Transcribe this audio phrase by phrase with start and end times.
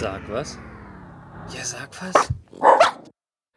[0.00, 0.56] Sag was?
[1.52, 2.32] Ja, sag was.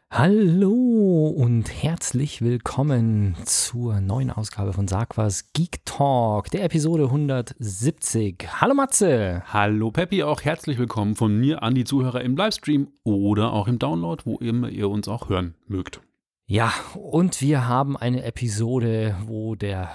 [0.10, 8.44] Hallo und herzlich willkommen zur neuen Ausgabe von Sag was Geek Talk, der Episode 170.
[8.60, 9.44] Hallo Matze.
[9.54, 13.78] Hallo Peppi, auch herzlich willkommen von mir an die Zuhörer im Livestream oder auch im
[13.78, 16.02] Download, wo immer ihr uns auch hören mögt.
[16.48, 19.92] Ja, und wir haben eine Episode, wo der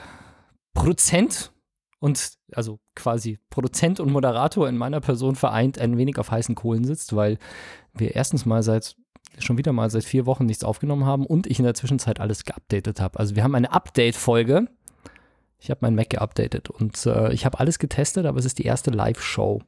[0.74, 1.50] Produzent
[1.98, 6.84] und also quasi Produzent und Moderator in meiner Person vereint ein wenig auf heißen Kohlen
[6.84, 7.38] sitzt, weil
[7.94, 8.96] wir erstens mal seit
[9.38, 12.44] schon wieder mal seit vier Wochen nichts aufgenommen haben und ich in der Zwischenzeit alles
[12.44, 13.18] geupdatet habe.
[13.18, 14.68] Also wir haben eine Update-Folge.
[15.58, 18.64] Ich habe mein Mac geupdatet und äh, ich habe alles getestet, aber es ist die
[18.64, 19.62] erste Live-Show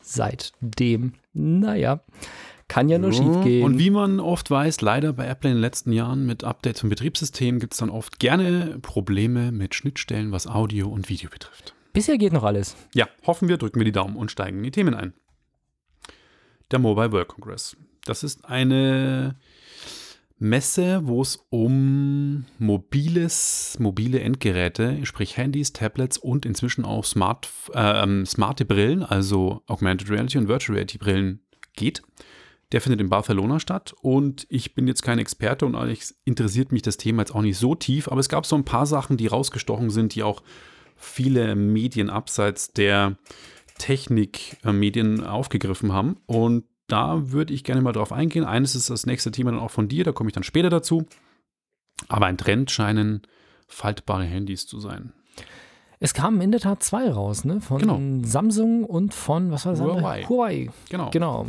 [0.00, 1.14] seitdem.
[1.32, 2.00] Naja,
[2.68, 3.64] kann ja nur Ja, schief gehen.
[3.64, 6.88] Und wie man oft weiß, leider bei Apple in den letzten Jahren mit Updates zum
[6.90, 11.74] Betriebssystem gibt es dann oft gerne Probleme mit Schnittstellen, was Audio und Video betrifft.
[11.92, 12.76] Bisher geht noch alles.
[12.94, 15.12] Ja, hoffen wir, drücken wir die Daumen und steigen in die Themen ein.
[16.70, 17.76] Der Mobile World Congress.
[18.04, 19.36] Das ist eine
[20.38, 28.24] Messe, wo es um mobiles, mobile Endgeräte, sprich Handys, Tablets und inzwischen auch smart, äh,
[28.26, 31.40] smarte Brillen, also Augmented Reality und Virtual Reality Brillen
[31.76, 32.02] geht.
[32.74, 36.82] Der findet in Barcelona statt und ich bin jetzt kein Experte und eigentlich interessiert mich
[36.82, 39.28] das Thema jetzt auch nicht so tief, aber es gab so ein paar Sachen, die
[39.28, 40.42] rausgestochen sind, die auch
[40.96, 43.16] viele Medien abseits der
[43.78, 46.16] Technikmedien aufgegriffen haben.
[46.26, 48.44] Und da würde ich gerne mal drauf eingehen.
[48.44, 51.06] Eines ist das nächste Thema dann auch von dir, da komme ich dann später dazu.
[52.08, 53.22] Aber ein Trend scheinen
[53.68, 55.12] faltbare Handys zu sein.
[56.00, 57.60] Es kamen in der Tat zwei raus, ne?
[57.60, 58.00] Von Genau.
[58.26, 60.00] Samsung und von, was war das andere?
[60.00, 60.24] Huawei.
[60.24, 60.70] Huawei.
[60.90, 61.10] Genau.
[61.12, 61.46] Genau.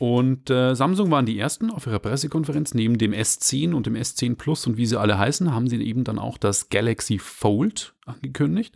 [0.00, 2.74] Und äh, Samsung waren die ersten auf ihrer Pressekonferenz.
[2.74, 6.04] Neben dem S10 und dem S10 Plus und wie sie alle heißen, haben sie eben
[6.04, 8.74] dann auch das Galaxy Fold angekündigt.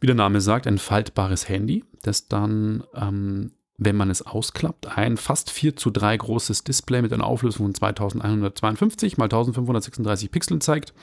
[0.00, 5.16] Wie der Name sagt, ein faltbares Handy, das dann, ähm, wenn man es ausklappt, ein
[5.16, 10.94] fast 4 zu 3 großes Display mit einer Auflösung von 2152 mal 1536 Pixeln zeigt.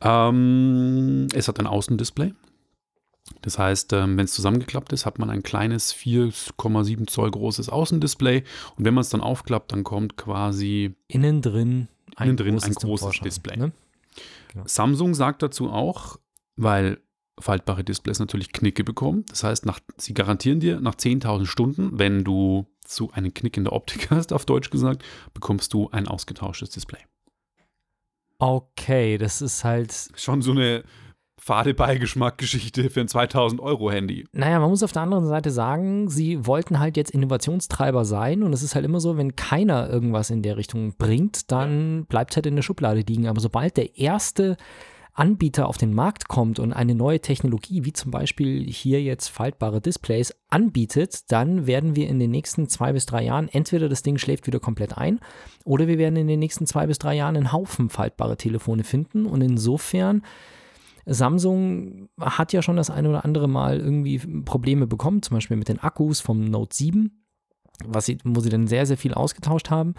[0.00, 2.34] Ähm, es hat ein Außendisplay.
[3.42, 8.44] Das heißt, ähm, wenn es zusammengeklappt ist, hat man ein kleines 4,7 Zoll großes Außendisplay.
[8.76, 12.68] Und wenn man es dann aufklappt, dann kommt quasi Innen drin ein Innen drin großes,
[12.68, 13.56] ein großes Display.
[13.56, 13.72] Ne?
[14.64, 16.18] Samsung sagt dazu auch,
[16.56, 17.00] weil
[17.38, 19.24] faltbare Displays natürlich Knicke bekommen.
[19.28, 23.64] Das heißt, nach, sie garantieren dir, nach 10.000 Stunden, wenn du so einen Knick in
[23.64, 25.02] der Optik hast, auf Deutsch gesagt,
[25.32, 27.00] bekommst du ein ausgetauschtes Display.
[28.38, 30.82] Okay, das ist halt, Schon so eine
[31.40, 34.26] fade Beigeschmack-Geschichte für ein 2000 Euro Handy.
[34.32, 38.52] naja, man muss auf der anderen Seite sagen, sie wollten halt jetzt Innovationstreiber sein und
[38.52, 42.36] es ist halt immer so, wenn keiner irgendwas in der Richtung bringt, dann bleibt es
[42.36, 43.26] halt in der Schublade liegen.
[43.26, 44.56] Aber sobald der erste
[45.14, 49.80] Anbieter auf den Markt kommt und eine neue Technologie, wie zum Beispiel hier jetzt faltbare
[49.80, 54.18] Displays, anbietet, dann werden wir in den nächsten zwei bis drei Jahren entweder das Ding
[54.18, 55.20] schläft wieder komplett ein
[55.64, 59.26] oder wir werden in den nächsten zwei bis drei Jahren einen Haufen faltbare Telefone finden
[59.26, 60.22] und insofern
[61.06, 65.68] Samsung hat ja schon das eine oder andere Mal irgendwie Probleme bekommen, zum Beispiel mit
[65.68, 67.24] den Akkus vom Note 7,
[67.84, 69.94] was sie, wo sie dann sehr, sehr viel ausgetauscht haben.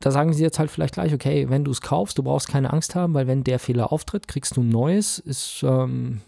[0.00, 2.72] Da sagen sie jetzt halt vielleicht gleich, okay, wenn du es kaufst, du brauchst keine
[2.72, 5.18] Angst haben, weil wenn der Fehler auftritt, kriegst du ein neues.
[5.18, 6.20] Ist, ähm,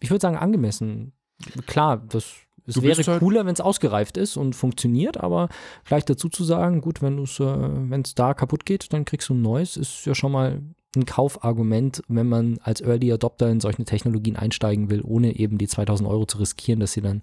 [0.00, 1.12] ich würde sagen, angemessen.
[1.66, 2.34] Klar, das
[2.64, 5.48] es Du wäre halt- cooler, wenn es ausgereift ist und funktioniert, aber
[5.84, 9.42] gleich dazu zu sagen, gut, wenn es äh, da kaputt geht, dann kriegst du ein
[9.42, 10.62] neues, ist ja schon mal
[10.96, 15.68] ein Kaufargument, wenn man als Early Adopter in solche Technologien einsteigen will, ohne eben die
[15.68, 17.22] 2000 Euro zu riskieren, dass sie dann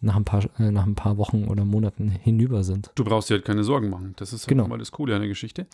[0.00, 2.90] nach ein paar, äh, nach ein paar Wochen oder Monaten hinüber sind.
[2.94, 4.14] Du brauchst dir halt keine Sorgen machen.
[4.16, 4.68] Das ist halt Genau.
[4.68, 5.66] mal das Coole an der Geschichte.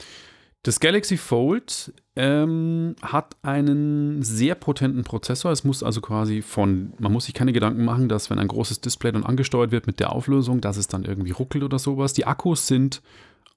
[0.64, 5.50] Das Galaxy Fold ähm, hat einen sehr potenten Prozessor.
[5.50, 8.80] Es muss also quasi von, man muss sich keine Gedanken machen, dass wenn ein großes
[8.80, 12.12] Display dann angesteuert wird mit der Auflösung, dass es dann irgendwie ruckelt oder sowas.
[12.12, 13.02] Die Akkus sind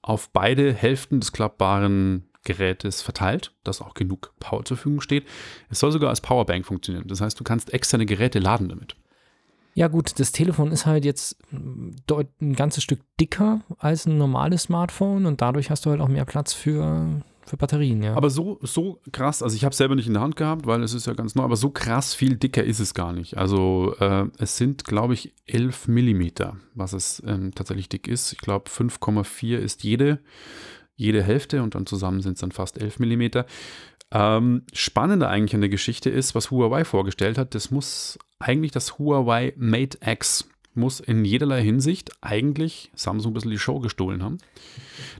[0.02, 5.26] auf beide Hälften des klappbaren Gerätes verteilt, dass auch genug Power zur Verfügung steht.
[5.68, 7.06] Es soll sogar als Powerbank funktionieren.
[7.06, 8.96] Das heißt, du kannst externe Geräte laden damit.
[9.74, 14.62] Ja, gut, das Telefon ist halt jetzt deut- ein ganzes Stück dicker als ein normales
[14.62, 18.14] Smartphone und dadurch hast du halt auch mehr Platz für, für Batterien, ja.
[18.16, 20.82] Aber so, so krass, also ich habe es selber nicht in der Hand gehabt, weil
[20.82, 23.36] es ist ja ganz neu, aber so krass viel dicker ist es gar nicht.
[23.36, 28.32] Also äh, es sind, glaube ich, 11 Millimeter, was es ähm, tatsächlich dick ist.
[28.32, 30.20] Ich glaube, 5,4 ist jede,
[30.96, 33.46] jede Hälfte und dann zusammen sind es dann fast 11 Millimeter.
[34.10, 37.54] Ähm, spannender eigentlich an der Geschichte ist, was Huawei vorgestellt hat.
[37.54, 43.50] Das muss eigentlich das Huawei Mate X muss in jederlei Hinsicht eigentlich Samsung ein bisschen
[43.50, 44.38] die Show gestohlen haben.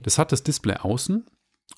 [0.03, 1.25] Das hat das Display außen,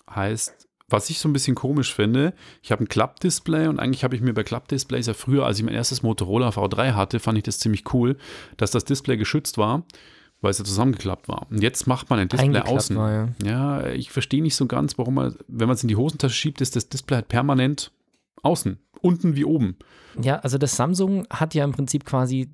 [0.10, 4.16] heißt, was ich so ein bisschen komisch finde, ich habe ein Klappdisplay und eigentlich habe
[4.16, 7.44] ich mir bei Klappdisplays ja früher, als ich mein erstes Motorola V3 hatte, fand ich
[7.44, 8.18] das ziemlich cool,
[8.58, 9.84] dass das Display geschützt war.
[10.42, 11.48] Weil es ja zusammengeklappt war.
[11.50, 12.96] Und jetzt macht man ein Display außen.
[12.96, 13.30] war, ja.
[13.44, 16.62] Ja, ich verstehe nicht so ganz, warum man, wenn man es in die Hosentasche schiebt,
[16.62, 17.92] ist das Display halt permanent
[18.44, 18.80] außen.
[19.02, 19.78] Unten wie oben.
[20.22, 22.50] Ja, also das Samsung hat ja im Prinzip quasi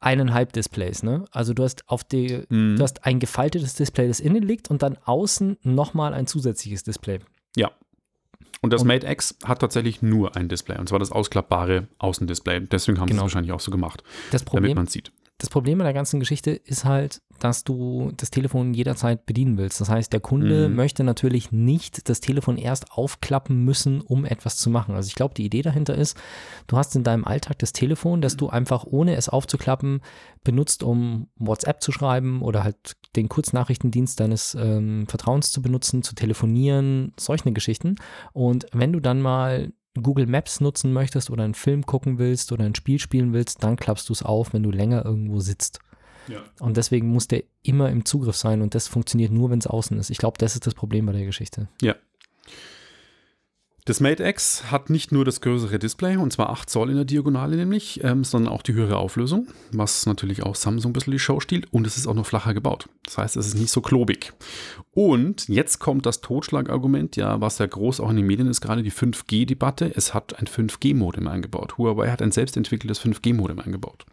[0.00, 1.24] eineinhalb Displays, ne?
[1.30, 2.76] Also du hast auf die, Mhm.
[2.76, 7.20] du hast ein gefaltetes Display, das innen liegt und dann außen nochmal ein zusätzliches Display.
[7.56, 7.70] Ja.
[8.62, 10.78] Und das Und- Mate X hat tatsächlich nur ein Display.
[10.78, 12.60] Und zwar das ausklappbare Außendisplay.
[12.60, 13.22] Deswegen haben sie es Genau.
[13.22, 15.12] wahrscheinlich auch so gemacht, Das damit Problem, man es sieht.
[15.38, 19.78] Das Problem an der ganzen Geschichte ist halt, dass du das Telefon jederzeit bedienen willst.
[19.82, 20.74] Das heißt, der Kunde Mhm.
[20.76, 24.94] möchte natürlich nicht das Telefon erst aufklappen müssen, um etwas zu machen.
[24.94, 26.16] Also ich glaube, die Idee dahinter ist,
[26.66, 30.00] du hast in deinem Alltag das Telefon, das du einfach ohne es aufzuklappen
[30.44, 36.14] benutzt, um WhatsApp zu schreiben oder halt den Kurznachrichtendienst deines ähm, Vertrauens zu benutzen, zu
[36.14, 37.96] telefonieren, solche Geschichten.
[38.32, 39.72] Und wenn du dann mal
[40.02, 43.76] Google Maps nutzen möchtest oder einen Film gucken willst oder ein Spiel spielen willst, dann
[43.76, 45.80] klappst du es auf, wenn du länger irgendwo sitzt.
[46.28, 46.42] Ja.
[46.58, 49.98] Und deswegen muss der immer im Zugriff sein und das funktioniert nur, wenn es außen
[49.98, 50.10] ist.
[50.10, 51.68] Ich glaube, das ist das Problem bei der Geschichte.
[53.86, 57.04] Das Mate X hat nicht nur das größere Display, und zwar 8 Zoll in der
[57.04, 61.20] Diagonale nämlich, ähm, sondern auch die höhere Auflösung, was natürlich auch Samsung ein bisschen die
[61.20, 61.72] Show stiehlt.
[61.72, 62.88] Und es ist auch noch flacher gebaut.
[63.04, 64.32] Das heißt, es ist nicht so klobig.
[64.90, 68.82] Und jetzt kommt das Totschlagargument, ja, was ja groß auch in den Medien ist, gerade
[68.82, 69.92] die 5G-Debatte.
[69.94, 71.78] Es hat ein 5G-Modem eingebaut.
[71.78, 74.04] Huawei hat ein selbstentwickeltes 5G-Modem eingebaut.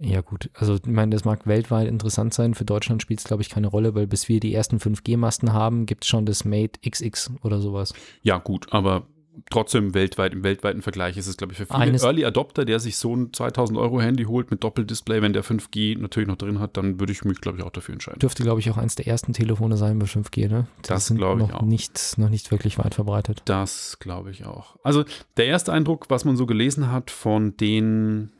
[0.00, 0.48] Ja, gut.
[0.54, 2.54] Also, ich meine, das mag weltweit interessant sein.
[2.54, 5.84] Für Deutschland spielt es, glaube ich, keine Rolle, weil bis wir die ersten 5G-Masten haben,
[5.86, 7.92] gibt es schon das Mate XX oder sowas.
[8.22, 9.06] Ja, gut, aber
[9.48, 12.80] trotzdem weltweit, im weltweiten Vergleich ist es, glaube ich, für viele Eines- Early Adopter, der
[12.80, 16.58] sich so ein 2000 Euro Handy holt mit Doppeldisplay, wenn der 5G natürlich noch drin
[16.58, 18.18] hat, dann würde ich mich, glaube ich, auch dafür entscheiden.
[18.18, 20.66] Dürfte, glaube ich, auch eins der ersten Telefone sein bei 5G, ne?
[20.84, 21.62] Die Das glaube ich noch auch.
[21.62, 23.42] Nicht, noch nicht wirklich weit verbreitet.
[23.44, 24.76] Das glaube ich auch.
[24.82, 25.04] Also
[25.36, 28.30] der erste Eindruck, was man so gelesen hat von den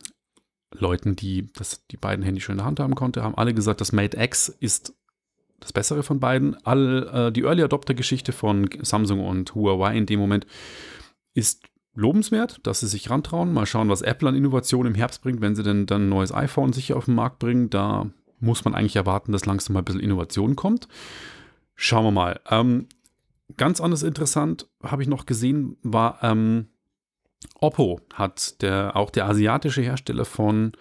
[0.72, 3.80] Leuten, die das, die beiden Handys schon in der Hand haben konnte, haben alle gesagt,
[3.80, 4.94] das Mate X ist
[5.58, 6.56] das Bessere von beiden.
[6.64, 10.46] All, äh, die Early Adopter-Geschichte von Samsung und Huawei in dem Moment
[11.34, 11.64] ist
[11.94, 13.52] lobenswert, dass sie sich rantrauen.
[13.52, 16.32] Mal schauen, was Apple an Innovation im Herbst bringt, wenn sie denn dann ein neues
[16.32, 17.68] iPhone sicher auf den Markt bringen.
[17.68, 20.88] Da muss man eigentlich erwarten, dass langsam mal ein bisschen Innovation kommt.
[21.74, 22.40] Schauen wir mal.
[22.48, 22.86] Ähm,
[23.56, 26.68] ganz anders interessant, habe ich noch gesehen, war ähm,
[27.60, 30.72] Oppo hat der, auch der asiatische Hersteller von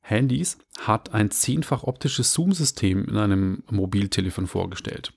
[0.00, 5.12] Handys, hat ein zehnfach optisches Zoom-System in einem Mobiltelefon vorgestellt.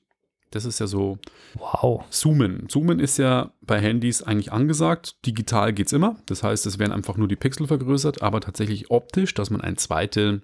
[0.52, 1.18] Das ist ja so
[1.56, 2.04] Wow.
[2.10, 2.68] Zoomen.
[2.70, 5.26] Zoomen ist ja bei Handys eigentlich angesagt.
[5.26, 6.18] Digital geht es immer.
[6.26, 9.78] Das heißt, es werden einfach nur die Pixel vergrößert, aber tatsächlich optisch, dass man eine
[9.78, 10.42] zweite,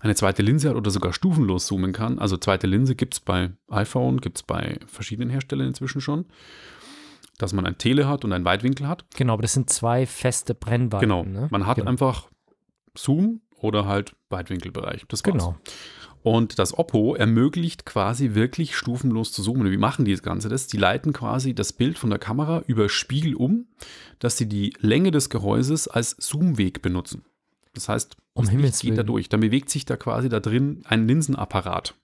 [0.00, 2.18] eine zweite Linse hat oder sogar stufenlos zoomen kann.
[2.18, 6.26] Also zweite Linse gibt es bei iPhone, gibt es bei verschiedenen Herstellern inzwischen schon.
[7.38, 9.04] Dass man ein Tele hat und ein Weitwinkel hat.
[9.16, 11.08] Genau, aber das sind zwei feste Brennweiten.
[11.08, 11.24] Genau.
[11.24, 11.48] Ne?
[11.50, 11.90] Man hat genau.
[11.90, 12.28] einfach
[12.96, 15.04] Zoom oder halt Weitwinkelbereich.
[15.08, 15.32] Das war's.
[15.32, 15.56] Genau.
[16.22, 19.70] Und das Oppo ermöglicht quasi wirklich stufenlos zu zoomen.
[19.70, 20.48] Wie machen die das Ganze?
[20.48, 20.66] Das?
[20.66, 23.66] Die leiten quasi das Bild von der Kamera über Spiegel um,
[24.18, 27.24] dass sie die Länge des Gehäuses als Zoomweg benutzen.
[27.72, 29.28] Das heißt, Um das geht da durch.
[29.28, 31.94] Dann bewegt sich da quasi da drin ein Linsenapparat.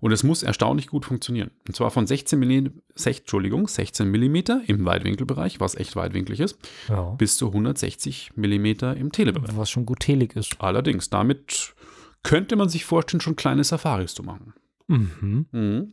[0.00, 1.50] Und es muss erstaunlich gut funktionieren.
[1.66, 2.68] Und zwar von 16 mm,
[3.04, 4.36] Entschuldigung, 16 mm
[4.66, 6.56] im Weitwinkelbereich, was echt weitwinklig ist,
[6.88, 7.10] Ja.
[7.18, 8.66] bis zu 160 mm
[8.96, 9.56] im Telebereich.
[9.56, 10.60] Was schon gut telig ist.
[10.60, 11.74] Allerdings, damit
[12.22, 14.54] könnte man sich vorstellen, schon kleine Safaris zu machen.
[14.86, 15.46] Mhm.
[15.52, 15.92] Mhm.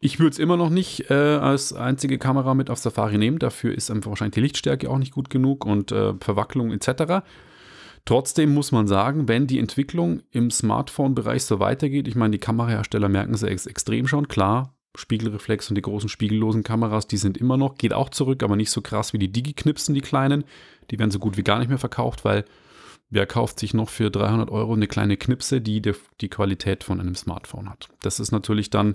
[0.00, 3.38] Ich würde es immer noch nicht äh, als einzige Kamera mit auf Safari nehmen.
[3.38, 7.24] Dafür ist einfach wahrscheinlich die Lichtstärke auch nicht gut genug und äh, Verwacklung etc.
[8.06, 13.08] Trotzdem muss man sagen, wenn die Entwicklung im Smartphone-Bereich so weitergeht, ich meine, die Kamerahersteller
[13.08, 17.56] merken es ex extrem schon, klar, Spiegelreflex und die großen spiegellosen Kameras, die sind immer
[17.56, 20.44] noch, geht auch zurück, aber nicht so krass wie die Digi-Knipsen, die kleinen.
[20.90, 22.44] Die werden so gut wie gar nicht mehr verkauft, weil
[23.10, 27.00] wer kauft sich noch für 300 Euro eine kleine Knipse, die die, die Qualität von
[27.00, 27.88] einem Smartphone hat.
[28.02, 28.94] Das ist natürlich dann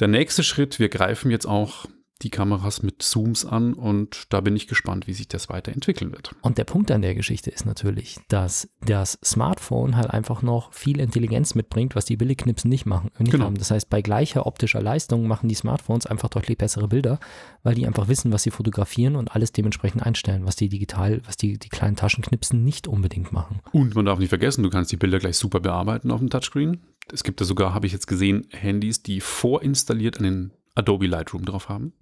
[0.00, 0.78] der nächste Schritt.
[0.78, 1.86] Wir greifen jetzt auch
[2.24, 6.34] die Kameras mit Zooms an und da bin ich gespannt, wie sich das weiterentwickeln wird.
[6.40, 10.98] Und der Punkt an der Geschichte ist natürlich, dass das Smartphone halt einfach noch viel
[10.98, 13.10] Intelligenz mitbringt, was die Billigknipsen nicht machen.
[13.18, 13.44] Nicht Genau.
[13.44, 13.56] haben.
[13.58, 17.18] Das heißt, bei gleicher optischer Leistung machen die Smartphones einfach deutlich bessere Bilder,
[17.62, 21.36] weil die einfach wissen, was sie fotografieren und alles dementsprechend einstellen, was die digital, was
[21.36, 23.60] die, die kleinen Taschenknipsen nicht unbedingt machen.
[23.72, 26.80] Und man darf nicht vergessen, du kannst die Bilder gleich super bearbeiten auf dem Touchscreen.
[27.12, 31.68] Es gibt ja sogar, habe ich jetzt gesehen, Handys, die vorinstalliert einen Adobe Lightroom drauf
[31.68, 31.92] haben.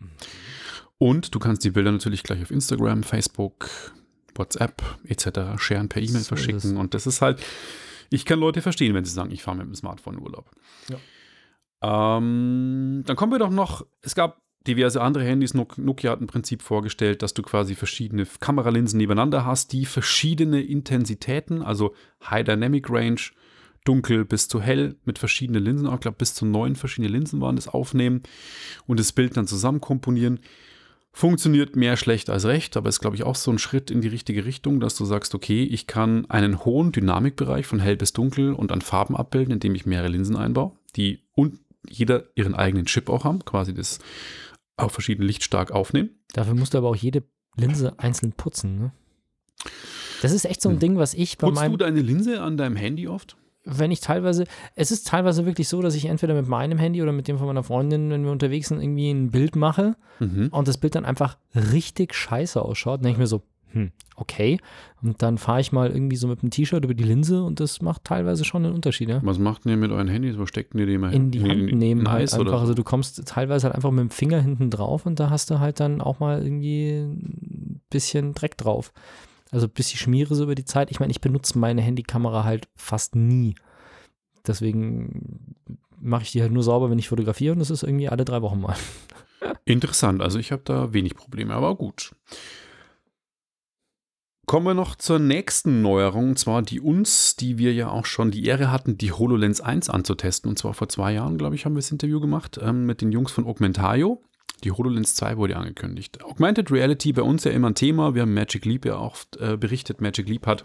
[0.98, 3.68] Und du kannst die Bilder natürlich gleich auf Instagram, Facebook,
[4.34, 5.60] WhatsApp etc.
[5.60, 6.76] sharen, per E-Mail So verschicken.
[6.76, 7.42] Und das ist halt,
[8.10, 10.50] ich kann Leute verstehen, wenn sie sagen, ich fahre mit dem Smartphone in Urlaub.
[11.82, 15.54] Ähm, dann kommen wir doch noch, es gab diverse andere Handys.
[15.54, 20.62] Nok- Nokia hat ein Prinzip vorgestellt, dass du quasi verschiedene Kameralinsen nebeneinander hast, die verschiedene
[20.62, 21.94] Intensitäten, also
[22.30, 23.20] High Dynamic Range,
[23.84, 27.40] dunkel bis zu hell mit verschiedenen Linsen, auch ich glaube bis zu neun verschiedene Linsen
[27.40, 28.22] waren das aufnehmen
[28.86, 30.40] und das Bild dann zusammen komponieren.
[31.14, 34.08] Funktioniert mehr schlecht als recht, aber ist, glaube ich, auch so ein Schritt in die
[34.08, 38.54] richtige Richtung, dass du sagst, okay, ich kann einen hohen Dynamikbereich von hell bis dunkel
[38.54, 43.10] und an Farben abbilden, indem ich mehrere Linsen einbaue, die und jeder ihren eigenen Chip
[43.10, 43.98] auch haben, quasi das
[44.78, 46.10] auch verschieden lichtstark aufnehmen.
[46.32, 47.24] Dafür musst du aber auch jede
[47.56, 48.78] Linse einzeln putzen.
[48.78, 48.92] Ne?
[50.22, 50.80] Das ist echt so ein Hm.
[50.80, 53.36] Ding, was ich bei Putzt meinem du deine Linse an deinem Handy oft?
[53.64, 57.12] Wenn ich teilweise, es ist teilweise wirklich so, dass ich entweder mit meinem Handy oder
[57.12, 60.48] mit dem von meiner Freundin, wenn wir unterwegs sind, irgendwie ein Bild mache Mhm.
[60.50, 63.42] und das Bild dann einfach richtig scheiße ausschaut, dann denke ich mir so,
[63.72, 64.58] hm, okay.
[65.02, 67.80] Und dann fahre ich mal irgendwie so mit dem T-Shirt über die Linse und das
[67.80, 69.20] macht teilweise schon einen Unterschied, ja.
[69.24, 70.38] Was macht ihr mit euren Handys?
[70.38, 72.52] Wo steckt ihr die mal In die Hand nehmen in halt Eis einfach.
[72.52, 72.74] Also so?
[72.74, 75.80] du kommst teilweise halt einfach mit dem Finger hinten drauf und da hast du halt
[75.80, 78.92] dann auch mal irgendwie ein bisschen Dreck drauf.
[79.52, 80.90] Also bis die Schmiere so über die Zeit.
[80.90, 83.54] Ich meine, ich benutze meine Handykamera halt fast nie.
[84.46, 85.54] Deswegen
[86.00, 88.42] mache ich die halt nur sauber, wenn ich fotografiere und das ist irgendwie alle drei
[88.42, 88.76] Wochen mal.
[89.64, 92.12] Interessant, also ich habe da wenig Probleme, aber gut.
[94.46, 98.32] Kommen wir noch zur nächsten Neuerung, und zwar die uns, die wir ja auch schon
[98.32, 100.50] die Ehre hatten, die HoloLens 1 anzutesten.
[100.50, 103.12] Und zwar vor zwei Jahren, glaube ich, haben wir das Interview gemacht ähm, mit den
[103.12, 104.22] Jungs von Augmentayo.
[104.64, 106.22] Die HoloLens 2 wurde angekündigt.
[106.22, 108.14] Augmented Reality bei uns ja immer ein Thema.
[108.14, 110.00] Wir haben Magic Leap ja auch äh, berichtet.
[110.00, 110.64] Magic Leap hat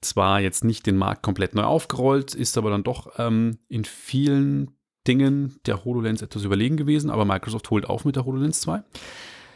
[0.00, 4.70] zwar jetzt nicht den Markt komplett neu aufgerollt, ist aber dann doch ähm, in vielen
[5.06, 8.82] Dingen der HoloLens etwas überlegen gewesen, aber Microsoft holt auf mit der HoloLens 2.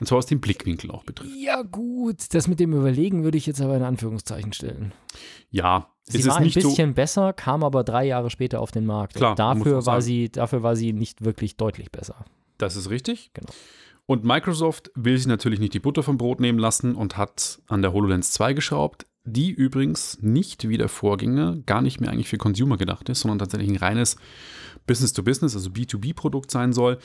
[0.01, 1.33] Und zwar was den Blickwinkel auch betrifft.
[1.39, 2.35] Ja, gut.
[2.35, 4.93] Das mit dem Überlegen würde ich jetzt aber in Anführungszeichen stellen.
[5.51, 6.69] Ja, Sie es war ist ein nicht so.
[6.69, 9.15] bisschen besser, kam aber drei Jahre später auf den Markt.
[9.15, 10.03] Klar, dafür war, sagen.
[10.03, 12.25] sie, dafür war sie nicht wirklich deutlich besser.
[12.59, 13.31] Das ist richtig.
[13.35, 13.53] Genau.
[14.07, 17.81] Und Microsoft will sich natürlich nicht die Butter vom Brot nehmen lassen und hat an
[17.81, 22.37] der HoloLens 2 geschraubt, die übrigens nicht wie der Vorgänger gar nicht mehr eigentlich für
[22.37, 24.17] Consumer gedacht ist, sondern tatsächlich ein reines
[24.87, 26.99] Business-to-Business, also B2B-Produkt sein soll.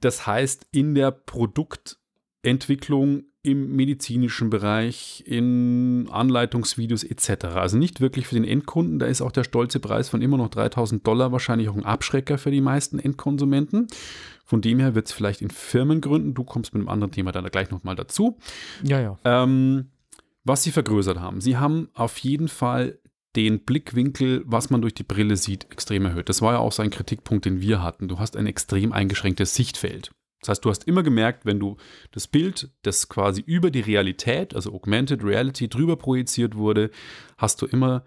[0.00, 7.44] Das heißt, in der Produktentwicklung im medizinischen Bereich, in Anleitungsvideos etc.
[7.56, 8.98] Also nicht wirklich für den Endkunden.
[8.98, 12.38] Da ist auch der stolze Preis von immer noch 3000 Dollar wahrscheinlich auch ein Abschrecker
[12.38, 13.88] für die meisten Endkonsumenten.
[14.54, 16.32] Von dem her wird es vielleicht in Firmen gründen.
[16.32, 18.38] Du kommst mit einem anderen Thema dann gleich nochmal dazu.
[18.84, 19.18] Ja, ja.
[19.24, 19.90] Ähm,
[20.44, 21.40] was sie vergrößert haben.
[21.40, 23.00] Sie haben auf jeden Fall
[23.34, 26.28] den Blickwinkel, was man durch die Brille sieht, extrem erhöht.
[26.28, 28.06] Das war ja auch so ein Kritikpunkt, den wir hatten.
[28.06, 30.12] Du hast ein extrem eingeschränktes Sichtfeld.
[30.38, 31.76] Das heißt, du hast immer gemerkt, wenn du
[32.12, 36.92] das Bild, das quasi über die Realität, also Augmented Reality, drüber projiziert wurde,
[37.38, 38.04] hast du immer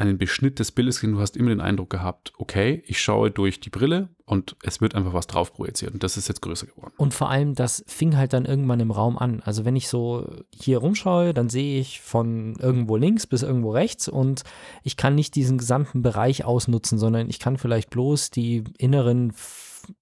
[0.00, 1.14] einen Beschnitt des Bildes gesehen.
[1.14, 4.94] Du hast immer den Eindruck gehabt, okay, ich schaue durch die Brille und es wird
[4.94, 5.92] einfach was drauf projiziert.
[5.92, 6.92] Und das ist jetzt größer geworden.
[6.96, 9.42] Und vor allem, das fing halt dann irgendwann im Raum an.
[9.44, 14.08] Also wenn ich so hier rumschaue, dann sehe ich von irgendwo links bis irgendwo rechts
[14.08, 14.42] und
[14.82, 19.32] ich kann nicht diesen gesamten Bereich ausnutzen, sondern ich kann vielleicht bloß die inneren,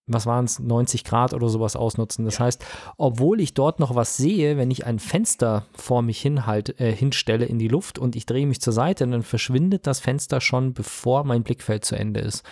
[0.07, 2.25] was waren es, 90 Grad oder sowas ausnutzen.
[2.25, 2.65] Das heißt,
[2.97, 6.93] obwohl ich dort noch was sehe, wenn ich ein Fenster vor mich hin halt, äh,
[6.93, 10.73] hinstelle in die Luft und ich drehe mich zur Seite, dann verschwindet das Fenster schon,
[10.73, 12.45] bevor mein Blickfeld zu Ende ist.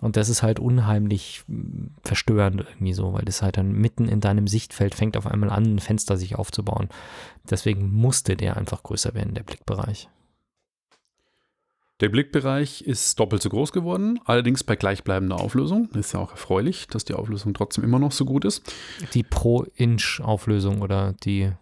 [0.00, 4.20] Und das ist halt unheimlich mh, verstörend irgendwie so, weil das halt dann mitten in
[4.20, 6.88] deinem Sichtfeld fängt auf einmal an, ein Fenster sich aufzubauen.
[7.48, 10.08] Deswegen musste der einfach größer werden, der Blickbereich.
[12.00, 15.88] Der Blickbereich ist doppelt so groß geworden, allerdings bei gleichbleibender Auflösung.
[15.94, 18.70] Ist ja auch erfreulich, dass die Auflösung trotzdem immer noch so gut ist.
[19.14, 21.52] Die Pro-Inch-Auflösung oder die.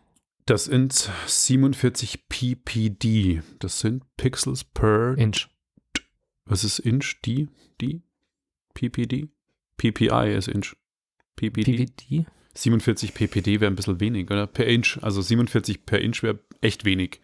[0.47, 3.43] Das sind 47 ppd.
[3.61, 5.17] Das sind Pixels per.
[5.17, 5.49] Inch.
[6.47, 7.21] Was ist Inch?
[7.25, 7.49] Die?
[7.81, 8.03] Die?
[8.75, 9.29] ppd?
[9.77, 10.75] PPI ist Inch.
[11.37, 11.87] ppd.
[11.87, 12.27] PPD?
[12.55, 14.49] 47 ppd wäre ein bisschen wenig, oder?
[14.49, 14.99] Per Inch.
[15.01, 17.21] Also 47 per Inch wäre echt wenig.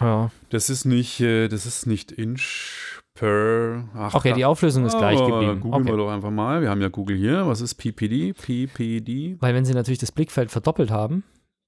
[0.00, 0.30] Ja.
[0.50, 3.88] Das ist nicht, äh, das ist nicht Inch per.
[3.94, 5.60] Ach, Okay, die Auflösung ist gleich Aber geblieben.
[5.60, 6.02] Googeln wir Okay.
[6.02, 6.62] doch einfach mal.
[6.62, 7.46] Wir haben ja Google hier.
[7.46, 8.32] Was ist PPD?
[8.32, 9.36] PPD?
[9.40, 11.22] Weil wenn sie natürlich das Blickfeld verdoppelt haben,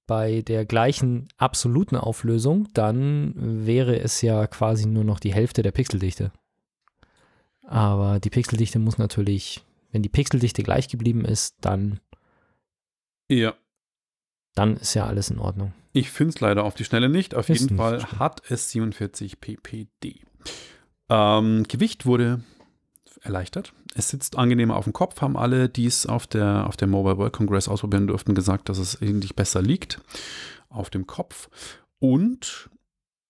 [0.08, 3.32] bei der gleichen absoluten Auflösung, dann
[3.66, 6.30] wäre es ja quasi nur noch die Hälfte der Pixeldichte.
[7.66, 11.98] Aber die Pixeldichte muss natürlich, wenn die Pixeldichte gleich geblieben ist, dann,
[13.28, 13.54] Ja.
[14.54, 15.72] dann ist ja alles in Ordnung.
[15.96, 17.34] Ich finde es leider auf die Schnelle nicht.
[17.34, 18.18] Auf Ist jeden nicht Fall schlimm.
[18.18, 20.20] hat es 47 ppd.
[21.08, 22.40] Ähm, Gewicht wurde
[23.22, 23.72] erleichtert.
[23.94, 27.16] Es sitzt angenehmer auf dem Kopf, haben alle, die es auf der, auf der Mobile
[27.16, 29.98] World Congress ausprobieren durften, gesagt, dass es eigentlich besser liegt
[30.68, 31.48] auf dem Kopf.
[31.98, 32.68] Und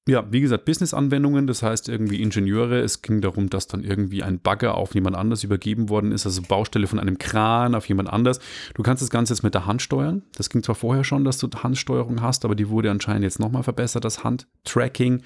[0.08, 2.78] ja, wie gesagt, Business-Anwendungen, das heißt irgendwie Ingenieure.
[2.78, 6.42] Es ging darum, dass dann irgendwie ein Bagger auf jemand anders übergeben worden ist, also
[6.42, 8.38] Baustelle von einem Kran auf jemand anders.
[8.74, 10.22] Du kannst das Ganze jetzt mit der Hand steuern.
[10.36, 13.64] Das ging zwar vorher schon, dass du Handsteuerung hast, aber die wurde anscheinend jetzt nochmal
[13.64, 15.22] verbessert, das Handtracking.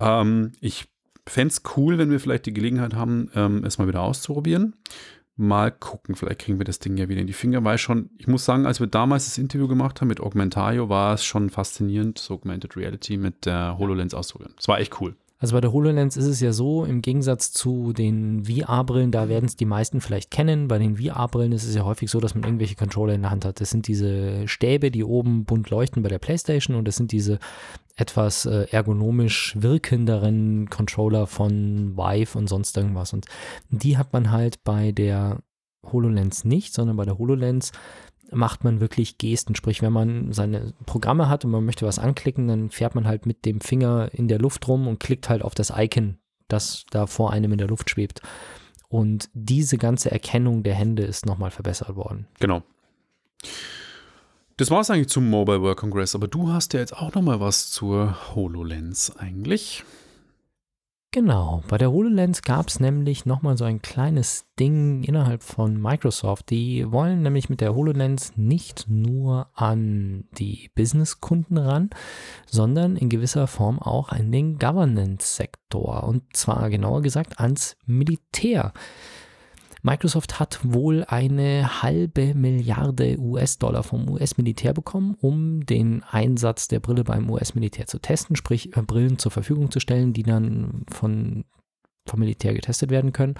[0.00, 0.86] Ähm, ich
[1.26, 4.76] fände es cool, wenn wir vielleicht die Gelegenheit haben, ähm, es mal wieder auszuprobieren.
[5.42, 8.26] Mal gucken, vielleicht kriegen wir das Ding ja wieder in die Finger, weil schon, ich
[8.26, 12.18] muss sagen, als wir damals das Interview gemacht haben mit Augmentario, war es schon faszinierend,
[12.18, 14.54] so Augmented Reality mit der HoloLens auszuprobieren.
[14.58, 15.16] Es war echt cool.
[15.40, 19.46] Also bei der HoloLens ist es ja so, im Gegensatz zu den VR-Brillen, da werden
[19.46, 20.68] es die meisten vielleicht kennen.
[20.68, 23.46] Bei den VR-Brillen ist es ja häufig so, dass man irgendwelche Controller in der Hand
[23.46, 23.58] hat.
[23.58, 27.38] Das sind diese Stäbe, die oben bunt leuchten bei der PlayStation und das sind diese
[27.96, 33.14] etwas äh, ergonomisch wirkenderen Controller von Vive und sonst irgendwas.
[33.14, 33.24] Und
[33.70, 35.38] die hat man halt bei der
[35.90, 37.72] HoloLens nicht, sondern bei der HoloLens
[38.32, 39.54] macht man wirklich Gesten.
[39.54, 43.26] Sprich, wenn man seine Programme hat und man möchte was anklicken, dann fährt man halt
[43.26, 46.18] mit dem Finger in der Luft rum und klickt halt auf das Icon,
[46.48, 48.22] das da vor einem in der Luft schwebt.
[48.88, 52.26] Und diese ganze Erkennung der Hände ist nochmal verbessert worden.
[52.40, 52.62] Genau.
[54.56, 57.40] Das war es eigentlich zum Mobile World Congress, aber du hast ja jetzt auch nochmal
[57.40, 59.84] was zur HoloLens eigentlich.
[61.12, 66.50] Genau, bei der HoloLens gab es nämlich nochmal so ein kleines Ding innerhalb von Microsoft.
[66.50, 71.90] Die wollen nämlich mit der HoloLens nicht nur an die Business-Kunden ran,
[72.46, 78.72] sondern in gewisser Form auch an den Governance-Sektor und zwar genauer gesagt ans Militär.
[79.82, 87.04] Microsoft hat wohl eine halbe Milliarde US-Dollar vom US-Militär bekommen, um den Einsatz der Brille
[87.04, 91.44] beim US-Militär zu testen, sprich äh, Brillen zur Verfügung zu stellen, die dann von,
[92.06, 93.34] vom Militär getestet werden können.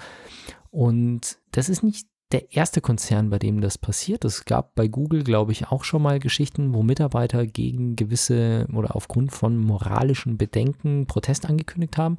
[0.71, 4.23] Und das ist nicht der erste Konzern, bei dem das passiert.
[4.25, 8.95] Es gab bei Google, glaube ich, auch schon mal Geschichten, wo Mitarbeiter gegen gewisse oder
[8.95, 12.17] aufgrund von moralischen Bedenken Protest angekündigt haben.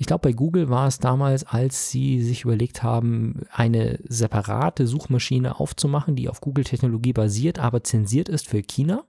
[0.00, 5.58] Ich glaube, bei Google war es damals, als sie sich überlegt haben, eine separate Suchmaschine
[5.58, 9.04] aufzumachen, die auf Google-Technologie basiert, aber zensiert ist für China.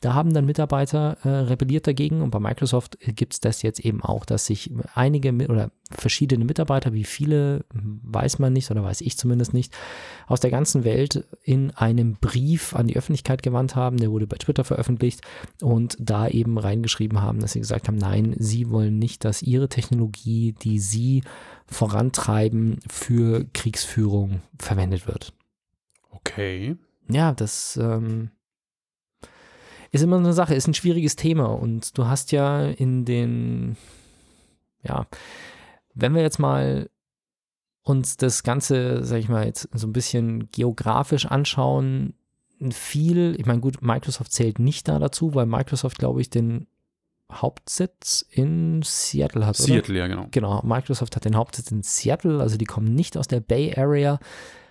[0.00, 4.00] Da haben dann Mitarbeiter äh, rebelliert dagegen und bei Microsoft gibt es das jetzt eben
[4.00, 9.18] auch, dass sich einige oder verschiedene Mitarbeiter, wie viele, weiß man nicht oder weiß ich
[9.18, 9.74] zumindest nicht,
[10.28, 13.96] aus der ganzen Welt in einem Brief an die Öffentlichkeit gewandt haben.
[13.96, 15.22] Der wurde bei Twitter veröffentlicht
[15.62, 19.68] und da eben reingeschrieben haben, dass sie gesagt haben, nein, sie wollen nicht, dass ihre
[19.68, 21.24] Technologie, die sie
[21.66, 25.32] vorantreiben, für Kriegsführung verwendet wird.
[26.10, 26.76] Okay.
[27.10, 28.30] Ja, das ähm,
[29.90, 33.76] ist immer eine Sache, ist ein schwieriges Thema und du hast ja in den,
[34.82, 35.06] ja,
[35.94, 36.90] wenn wir jetzt mal
[37.82, 42.14] uns das Ganze, sag ich mal, jetzt so ein bisschen geografisch anschauen,
[42.70, 46.66] viel, ich meine, gut, Microsoft zählt nicht da dazu, weil Microsoft, glaube ich, den
[47.30, 49.56] Hauptsitz in Seattle hat.
[49.56, 50.00] Seattle, oder?
[50.00, 50.26] ja, genau.
[50.30, 54.18] Genau, Microsoft hat den Hauptsitz in Seattle, also die kommen nicht aus der Bay Area.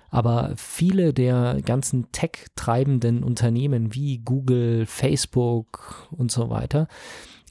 [0.09, 6.87] Aber viele der ganzen tech-treibenden Unternehmen wie Google, Facebook und so weiter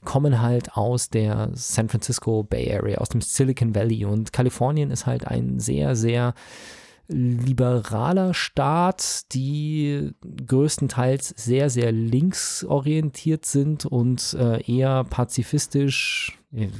[0.05, 4.05] kommen halt aus der San Francisco Bay Area, aus dem Silicon Valley.
[4.05, 6.33] Und Kalifornien ist halt ein sehr, sehr
[7.09, 10.11] liberaler Staat, die
[10.45, 16.36] größtenteils sehr, sehr linksorientiert sind und äh, eher pazifistisch,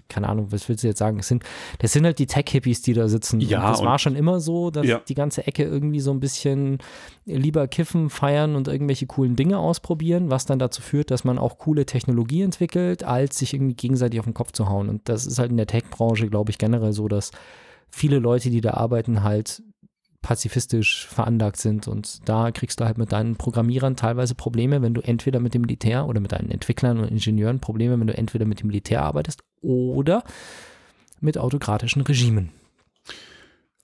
[0.08, 1.18] keine Ahnung, was willst du jetzt sagen?
[1.18, 1.44] Das sind,
[1.80, 3.42] das sind halt die Tech-Hippies, die da sitzen.
[3.42, 5.00] Ja, und das und war schon immer so, dass Ja.
[5.00, 6.78] die ganze Ecke irgendwie so ein bisschen
[7.26, 11.58] lieber kiffen, feiern und irgendwelche coolen Dinge ausprobieren, was dann dazu führt, dass man auch
[11.58, 14.88] coole Technologie entwickelt, als sich irgendwie gegenseitig auf den Kopf zu hauen.
[14.88, 17.32] Und das ist halt in der Tech-Branche, glaube ich, generell so, dass
[17.90, 19.62] viele Leute, die da arbeiten, halt
[20.28, 21.88] pazifistisch veranlagt sind.
[21.88, 25.62] Und da kriegst du halt mit deinen Programmierern teilweise Probleme, wenn du entweder mit dem
[25.62, 29.40] Militär oder mit deinen Entwicklern und Ingenieuren Probleme, wenn du entweder mit dem Militär arbeitest
[29.62, 30.26] oder
[31.22, 32.50] mit autokratischen Regimen.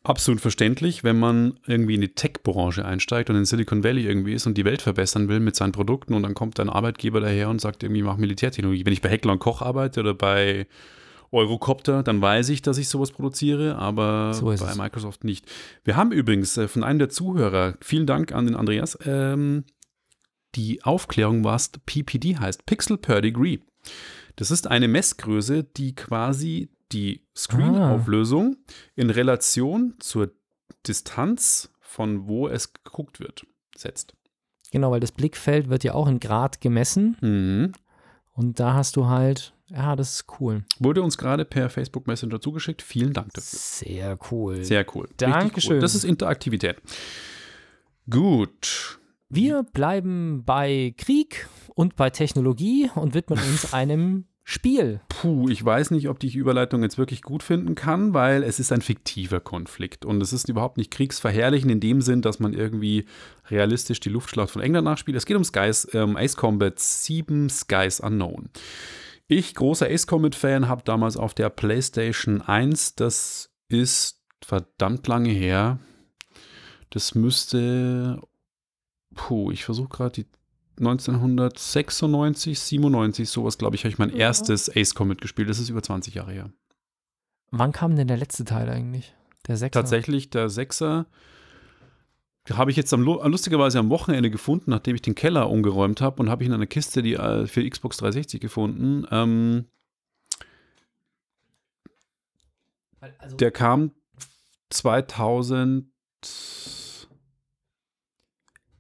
[0.04, 4.46] Absolut verständlich, wenn man irgendwie in die Tech-Branche einsteigt und in Silicon Valley irgendwie ist
[4.46, 7.62] und die Welt verbessern will mit seinen Produkten und dann kommt ein Arbeitgeber daher und
[7.62, 8.86] sagt irgendwie, mach Militärtechnologie.
[8.86, 10.68] Wenn ich bei Heckler und Koch arbeite oder bei
[11.34, 14.76] Eurocopter, dann weiß ich, dass ich sowas produziere, aber So bei es.
[14.78, 15.46] Microsoft nicht.
[15.84, 19.66] Wir haben übrigens äh, von einem der Zuhörer, vielen Dank an den Andreas, ähm,
[20.56, 23.58] die Aufklärung, was PPD heißt, Pixel per Degree.
[24.36, 28.58] Das ist eine Messgröße, die quasi die Screen-Auflösung
[28.96, 30.32] in Relation zur
[30.88, 34.14] Distanz, von wo es geguckt wird, setzt.
[34.72, 37.72] Genau, weil das Blickfeld wird ja auch in Grad gemessen Mhm.
[38.34, 40.64] und da hast du halt, ja, das ist cool.
[40.80, 42.82] Wurde uns gerade per Facebook Messenger zugeschickt.
[42.82, 43.60] Vielen Dank dafür.
[43.60, 44.64] Sehr cool.
[44.64, 45.10] Sehr cool.
[45.18, 45.74] Dankeschön.
[45.74, 45.80] Cool.
[45.80, 46.78] Das ist Interaktivität.
[48.10, 49.00] Gut.
[49.30, 55.00] Wir bleiben bei Krieg und bei Technologie und widmen uns einem Spiel.
[55.08, 58.60] Puh, ich weiß nicht, ob ich die Überleitung jetzt wirklich gut finden kann, weil es
[58.60, 62.54] ist ein fiktiver Konflikt und es ist überhaupt nicht kriegsverherrlichen in dem Sinn, dass man
[62.54, 63.06] irgendwie
[63.50, 65.16] realistisch die Luftschlacht von England nachspielt.
[65.16, 68.50] Es geht um Skies, ähm, Ace Combat 7 Skies Unknown.
[69.28, 75.80] Ich, großer Ace Combat-Fan, habe damals auf der PlayStation 1, das ist verdammt lange her,
[76.90, 78.22] das müsste,
[79.16, 80.28] puh, ich versuche gerade die
[80.80, 85.50] 1996, 97, sowas, glaube ich, habe ich mein erstes Ace Combat gespielt.
[85.50, 86.52] Das ist über 20 Jahre her.
[87.52, 89.14] Wann kam denn der letzte Teil eigentlich?
[89.48, 89.82] Der Sechser?
[89.82, 91.06] Tatsächlich, der Sechser
[92.52, 96.30] habe ich jetzt am, lustigerweise am Wochenende gefunden, nachdem ich den Keller umgeräumt habe und
[96.30, 99.08] habe ich in einer Kiste die äh, für Xbox 360 gefunden.
[99.12, 99.66] Ähm,
[103.20, 103.92] also der kam
[104.70, 105.88] 2000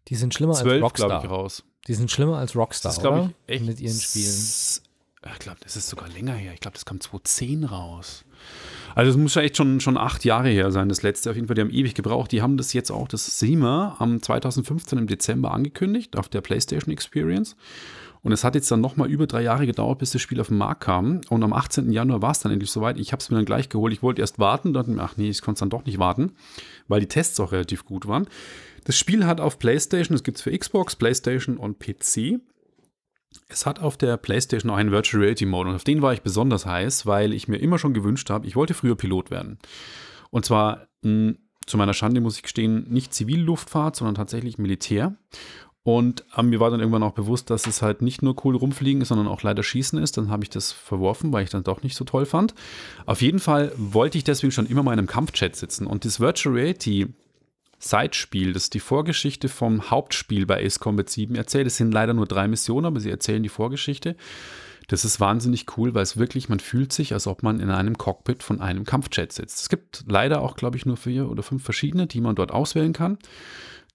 [0.07, 1.23] die sind schlimmer 12, als Rockstar.
[1.23, 1.63] Ich, raus.
[1.87, 3.33] Die sind schlimmer als Rockstar, das ist, oder?
[3.47, 4.33] Ich, echt Mit ihren Spielen.
[5.31, 6.53] Ich glaube, das ist sogar länger her.
[6.53, 8.25] Ich glaube, das kam 2010 raus.
[8.95, 11.29] Also es muss ja echt schon, schon acht Jahre her sein, das letzte.
[11.29, 12.31] Auf jeden Fall, die haben ewig gebraucht.
[12.31, 16.91] Die haben das jetzt auch, das SEMA, am 2015 im Dezember angekündigt auf der PlayStation
[16.91, 17.55] Experience.
[18.23, 20.57] Und es hat jetzt dann nochmal über drei Jahre gedauert, bis das Spiel auf den
[20.57, 21.21] Markt kam.
[21.29, 21.91] Und am 18.
[21.91, 22.97] Januar war es dann endlich soweit.
[22.97, 23.91] Ich habe es mir dann gleich geholt.
[23.91, 26.31] Ich wollte erst warten, mir, ach nee, ich konnte es dann doch nicht warten,
[26.87, 28.27] weil die Tests auch relativ gut waren.
[28.85, 32.39] Das Spiel hat auf PlayStation, das gibt es für Xbox, PlayStation und PC.
[33.47, 36.21] Es hat auf der PlayStation auch einen Virtual Reality Mode und auf den war ich
[36.21, 39.59] besonders heiß, weil ich mir immer schon gewünscht habe, ich wollte früher Pilot werden.
[40.29, 45.15] Und zwar mh, hm, zu meiner Schande muss ich gestehen, nicht Zivilluftfahrt, sondern tatsächlich Militär.
[45.83, 49.01] Und äh, mir war dann irgendwann auch bewusst, dass es halt nicht nur cool rumfliegen
[49.01, 50.17] ist, sondern auch leider schießen ist.
[50.17, 52.53] Dann habe ich das verworfen, weil ich dann doch nicht so toll fand.
[53.05, 55.85] Auf jeden Fall wollte ich deswegen schon immer mal in einem Kampfchat sitzen.
[55.85, 57.13] Und das Virtual Reality
[57.83, 61.67] Side-Spiel, das die Vorgeschichte vom Hauptspiel bei Ace Combat 7 erzählt.
[61.67, 64.15] Es sind leider nur drei Missionen, aber sie erzählen die Vorgeschichte.
[64.87, 67.97] Das ist wahnsinnig cool, weil es wirklich, man fühlt sich, als ob man in einem
[67.97, 69.61] Cockpit von einem Kampfjet sitzt.
[69.61, 72.93] Es gibt leider auch, glaube ich, nur vier oder fünf verschiedene, die man dort auswählen
[72.93, 73.17] kann.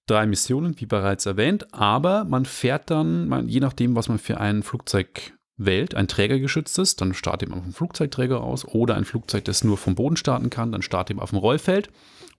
[0.05, 4.39] Drei Missionen, wie bereits erwähnt, aber man fährt dann, man, je nachdem, was man für
[4.39, 9.63] ein Flugzeug wählt, ein trägergeschütztes, dann startet man vom Flugzeugträger aus oder ein Flugzeug, das
[9.63, 11.89] nur vom Boden starten kann, dann startet man auf dem Rollfeld.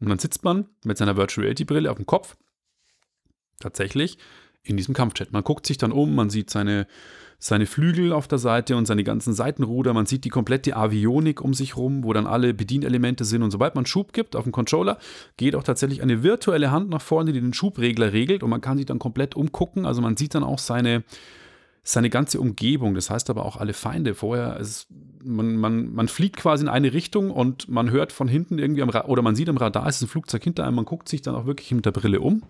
[0.00, 2.36] Und dann sitzt man mit seiner Virtual Reality Brille auf dem Kopf
[3.60, 4.16] tatsächlich
[4.62, 5.32] in diesem Kampfchat.
[5.32, 6.86] Man guckt sich dann um, man sieht seine,
[7.38, 11.52] seine Flügel auf der Seite und seine ganzen Seitenruder, man sieht die komplette Avionik um
[11.52, 14.98] sich rum, wo dann alle Bedienelemente sind und sobald man Schub gibt auf dem Controller,
[15.36, 18.78] geht auch tatsächlich eine virtuelle Hand nach vorne, die den Schubregler regelt und man kann
[18.78, 21.04] sich dann komplett umgucken, also man sieht dann auch seine
[21.82, 24.14] seine ganze Umgebung, das heißt aber auch alle Feinde.
[24.14, 24.88] Vorher, ist,
[25.24, 28.90] man, man, man fliegt quasi in eine Richtung und man hört von hinten irgendwie am
[28.90, 31.22] Radar, oder man sieht am Radar, es ist ein Flugzeug hinter einem, man guckt sich
[31.22, 32.42] dann auch wirklich mit der Brille um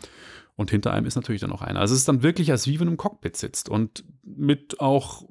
[0.56, 1.80] und hinter einem ist natürlich dann auch einer.
[1.80, 5.24] Also es ist dann wirklich, als wie wenn man im Cockpit sitzt und mit auch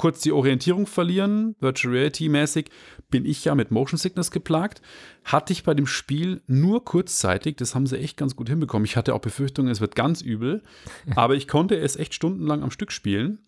[0.00, 2.70] kurz die Orientierung verlieren, Virtual Reality mäßig,
[3.10, 4.80] bin ich ja mit Motion Sickness geplagt.
[5.24, 8.86] Hatte ich bei dem Spiel nur kurzzeitig, das haben sie echt ganz gut hinbekommen.
[8.86, 10.62] Ich hatte auch Befürchtungen, es wird ganz übel,
[11.16, 13.40] aber ich konnte es echt stundenlang am Stück spielen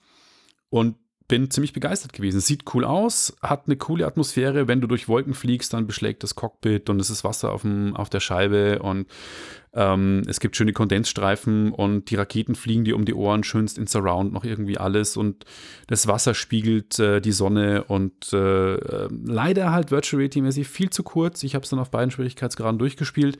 [0.68, 0.96] und
[1.28, 2.38] bin ziemlich begeistert gewesen.
[2.38, 4.68] Es sieht cool aus, hat eine coole Atmosphäre.
[4.68, 7.96] Wenn du durch Wolken fliegst, dann beschlägt das Cockpit und es ist Wasser auf, dem,
[7.96, 9.06] auf der Scheibe und
[9.74, 13.86] ähm, es gibt schöne Kondensstreifen und die Raketen fliegen dir um die Ohren, schönst in
[13.86, 15.44] Surround noch irgendwie alles und
[15.86, 21.02] das Wasser spiegelt äh, die Sonne und äh, äh, leider halt Virtual Reality-mäßig viel zu
[21.02, 21.42] kurz.
[21.42, 23.38] Ich habe es dann auf beiden Schwierigkeitsgraden durchgespielt.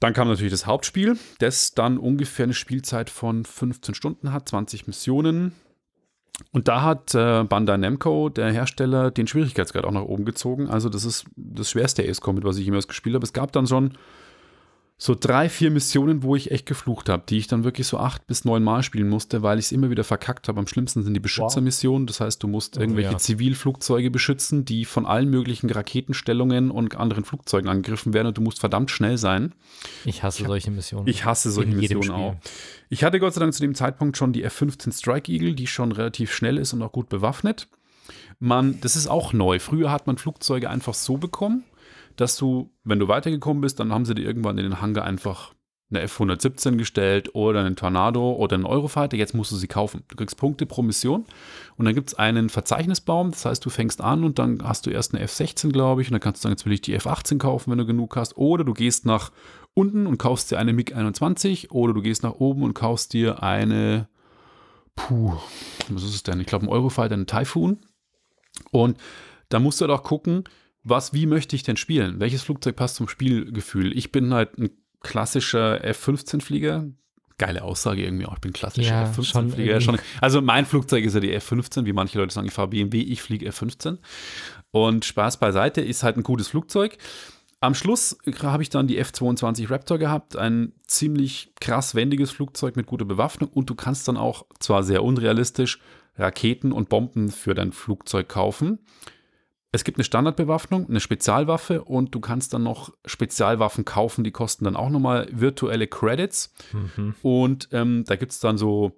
[0.00, 4.86] Dann kam natürlich das Hauptspiel, das dann ungefähr eine Spielzeit von 15 Stunden hat, 20
[4.86, 5.52] Missionen.
[6.52, 10.68] Und da hat äh, Bandai Namco, der Hersteller, den Schwierigkeitsgrad auch nach oben gezogen.
[10.68, 13.24] Also das ist das schwerste Ace Combat, was ich jemals gespielt habe.
[13.24, 13.92] Es gab dann schon
[14.96, 18.28] so drei, vier Missionen, wo ich echt geflucht habe, die ich dann wirklich so acht
[18.28, 20.60] bis neun Mal spielen musste, weil ich es immer wieder verkackt habe.
[20.60, 22.06] Am schlimmsten sind die Beschützermissionen.
[22.06, 23.18] Das heißt, du musst oh, irgendwelche ja.
[23.18, 28.60] Zivilflugzeuge beschützen, die von allen möglichen Raketenstellungen und anderen Flugzeugen angegriffen werden und du musst
[28.60, 29.52] verdammt schnell sein.
[30.04, 31.08] Ich hasse ich, solche Missionen.
[31.08, 32.36] Ich hasse solche Missionen auch.
[32.88, 35.90] Ich hatte Gott sei Dank zu dem Zeitpunkt schon die F-15 Strike Eagle, die schon
[35.90, 37.66] relativ schnell ist und auch gut bewaffnet.
[38.38, 39.58] Man, das ist auch neu.
[39.58, 41.64] Früher hat man Flugzeuge einfach so bekommen
[42.16, 45.54] dass du, wenn du weitergekommen bist, dann haben sie dir irgendwann in den Hangar einfach
[45.90, 49.16] eine F-117 gestellt oder einen Tornado oder einen Eurofighter.
[49.16, 50.02] Jetzt musst du sie kaufen.
[50.08, 51.24] Du kriegst Punkte pro Mission
[51.76, 53.30] und dann gibt es einen Verzeichnisbaum.
[53.30, 56.12] Das heißt, du fängst an und dann hast du erst eine F-16, glaube ich, und
[56.12, 58.36] dann kannst du sagen, jetzt will ich die F-18 kaufen, wenn du genug hast.
[58.36, 59.30] Oder du gehst nach
[59.74, 64.08] unten und kaufst dir eine MiG-21 oder du gehst nach oben und kaufst dir eine,
[64.96, 65.34] puh,
[65.88, 66.40] was ist es denn?
[66.40, 67.78] Ich glaube, ein Eurofighter, eine Typhoon.
[68.70, 68.98] Und
[69.48, 70.44] da musst du halt auch gucken,
[70.84, 72.20] was, wie möchte ich denn spielen?
[72.20, 73.96] Welches Flugzeug passt zum Spielgefühl?
[73.96, 74.70] Ich bin halt ein
[75.00, 76.86] klassischer F-15-Flieger.
[77.38, 78.34] Geile Aussage irgendwie auch.
[78.34, 79.80] Ich bin klassischer ja, F-15-Flieger.
[79.80, 83.00] Schon, also mein Flugzeug ist ja die F-15, wie manche Leute sagen, ich fahre BMW,
[83.00, 83.98] ich fliege F-15.
[84.70, 86.98] Und Spaß beiseite, ist halt ein gutes Flugzeug.
[87.60, 92.86] Am Schluss habe ich dann die F-22 Raptor gehabt, ein ziemlich krass wendiges Flugzeug mit
[92.86, 95.80] guter Bewaffnung und du kannst dann auch, zwar sehr unrealistisch,
[96.16, 98.80] Raketen und Bomben für dein Flugzeug kaufen.
[99.74, 104.66] Es gibt eine Standardbewaffnung, eine Spezialwaffe und du kannst dann noch Spezialwaffen kaufen, die kosten
[104.66, 106.54] dann auch nochmal virtuelle Credits.
[106.72, 107.16] Mhm.
[107.22, 108.92] Und ähm, da gibt es dann so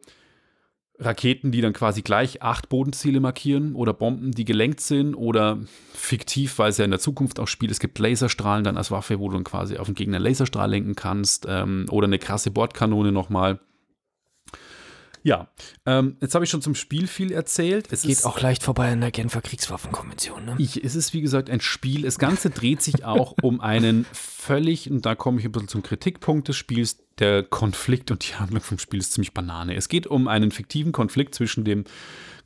[0.98, 5.60] Raketen, die dann quasi gleich acht Bodenziele markieren oder Bomben, die gelenkt sind oder
[5.94, 7.70] fiktiv, weil es ja in der Zukunft auch spielt.
[7.70, 10.94] Es gibt Laserstrahlen dann als Waffe, wo du dann quasi auf den Gegner Laserstrahl lenken
[10.94, 13.60] kannst ähm, oder eine krasse Bordkanone nochmal.
[15.26, 15.48] Ja,
[15.86, 17.88] ähm, jetzt habe ich schon zum Spiel viel erzählt.
[17.90, 20.54] Es Geht auch leicht vorbei an der Genfer Kriegswaffenkonvention, ne?
[20.58, 22.02] ich, es ist wie gesagt ein Spiel.
[22.02, 25.82] Das Ganze dreht sich auch um einen völlig, und da komme ich ein bisschen zum
[25.82, 29.74] Kritikpunkt des Spiels, der Konflikt und die Handlung vom Spiel ist ziemlich Banane.
[29.74, 31.82] Es geht um einen fiktiven Konflikt zwischen dem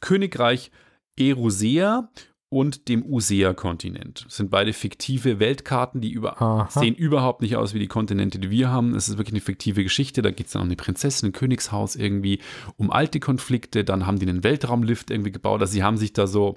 [0.00, 0.70] Königreich
[1.18, 2.08] Erusea
[2.50, 4.24] und dem Usea-Kontinent.
[4.26, 6.68] Das sind beide fiktive Weltkarten, die über Aha.
[6.68, 8.94] sehen überhaupt nicht aus wie die Kontinente, die wir haben.
[8.96, 10.20] Es ist wirklich eine fiktive Geschichte.
[10.20, 12.40] Da geht es dann um eine Prinzessin, ein Königshaus irgendwie,
[12.76, 13.84] um alte Konflikte.
[13.84, 15.60] Dann haben die einen Weltraumlift irgendwie gebaut.
[15.60, 16.56] Also sie haben sich da so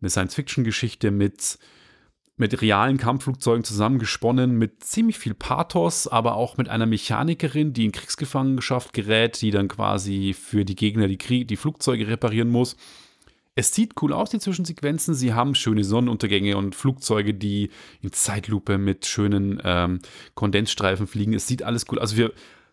[0.00, 1.58] eine Science-Fiction-Geschichte mit,
[2.36, 7.92] mit realen Kampfflugzeugen zusammengesponnen, mit ziemlich viel Pathos, aber auch mit einer Mechanikerin, die in
[7.92, 12.76] Kriegsgefangenschaft gerät, die dann quasi für die Gegner die, Krieg die Flugzeuge reparieren muss.
[13.56, 15.14] Es sieht cool aus, die Zwischensequenzen.
[15.14, 17.70] Sie haben schöne Sonnenuntergänge und Flugzeuge, die
[18.02, 20.00] in Zeitlupe mit schönen ähm,
[20.34, 21.34] Kondensstreifen fliegen.
[21.34, 22.10] Es sieht alles cool aus.
[22.10, 22.32] Also für,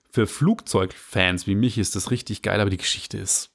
[0.09, 3.51] für Flugzeugfans wie mich ist das richtig geil, aber die Geschichte ist,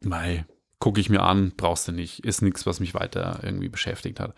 [0.00, 0.46] mei,
[0.78, 2.20] gucke ich mir an, brauchst du nicht.
[2.24, 4.34] Ist nichts, was mich weiter irgendwie beschäftigt hat.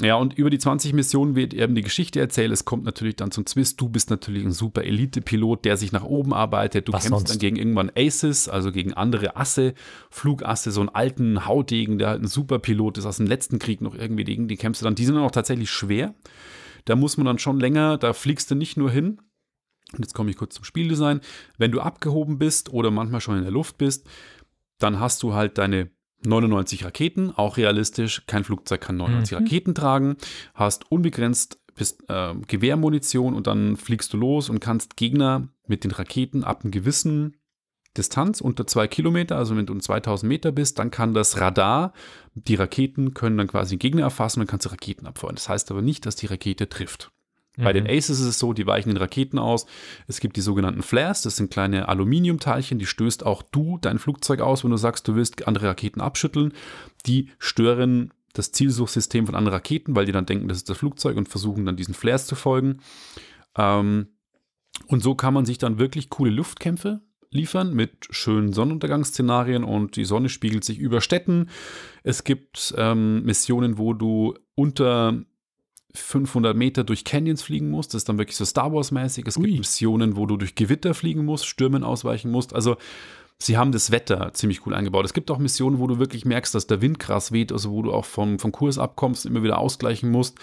[0.00, 2.50] Ja, und über die 20 Missionen wird eben die Geschichte erzählt.
[2.50, 3.78] Es kommt natürlich dann zum Zwist.
[3.78, 6.88] Du bist natürlich ein super Elite-Pilot, der sich nach oben arbeitet.
[6.88, 7.30] Du Was kämpfst sonst?
[7.30, 9.74] dann gegen irgendwann Aces, also gegen andere Asse,
[10.10, 13.82] Flugasse, so einen alten Haudegen, der halt ein super Pilot ist aus dem letzten Krieg
[13.82, 14.48] noch irgendwie gegen.
[14.48, 14.94] Die kämpfst du dann.
[14.94, 16.14] Die sind dann auch tatsächlich schwer.
[16.86, 19.20] Da muss man dann schon länger, da fliegst du nicht nur hin.
[19.92, 21.20] Und jetzt komme ich kurz zum Spieldesign.
[21.58, 24.08] Wenn du abgehoben bist oder manchmal schon in der Luft bist,
[24.78, 25.90] dann hast du halt deine
[26.24, 28.22] 99 Raketen, auch realistisch.
[28.26, 29.44] Kein Flugzeug kann 99 Mhm.
[29.44, 30.16] Raketen tragen.
[30.54, 35.90] Hast unbegrenzt bis, äh, Gewehrmunition und dann fliegst du los und kannst Gegner mit den
[35.90, 37.36] Raketen ab einem gewissen
[37.96, 41.92] Distanz unter zwei Kilometer, also wenn du um 2000 Meter bist, dann kann das Radar,
[42.34, 45.34] die Raketen können dann quasi den Gegner erfassen und dann kannst du Raketen abfeuern.
[45.34, 47.10] Das heißt aber nicht, dass die Rakete trifft.
[47.58, 49.66] Bei den Aces ist es so, die weichen den Raketen aus.
[50.06, 54.40] Es gibt die sogenannten Flares, das sind kleine Aluminiumteilchen, die stößt auch du dein Flugzeug
[54.40, 56.54] aus, wenn du sagst, du willst andere Raketen abschütteln.
[57.04, 61.18] Die stören das Zielsuchsystem von anderen Raketen, weil die dann denken, das ist das Flugzeug
[61.18, 62.78] und versuchen dann diesen Flares zu folgen.
[63.56, 64.08] Ähm,
[64.86, 70.04] und so kann man sich dann wirklich coole Luftkämpfe liefern mit schönen Sonnenuntergangsszenarien und die
[70.04, 71.48] Sonne spiegelt sich über Städten.
[72.02, 75.22] Es gibt ähm, Missionen, wo du unter
[75.94, 77.92] 500 Meter durch Canyons fliegen musst.
[77.92, 79.26] Das ist dann wirklich so Star Wars-mäßig.
[79.26, 79.44] Es Ui.
[79.44, 82.54] gibt Missionen, wo du durch Gewitter fliegen musst, Stürmen ausweichen musst.
[82.54, 82.76] Also
[83.38, 85.04] sie haben das Wetter ziemlich cool eingebaut.
[85.04, 87.82] Es gibt auch Missionen, wo du wirklich merkst, dass der Wind krass weht, also wo
[87.82, 90.38] du auch vom, vom Kurs abkommst und immer wieder ausgleichen musst.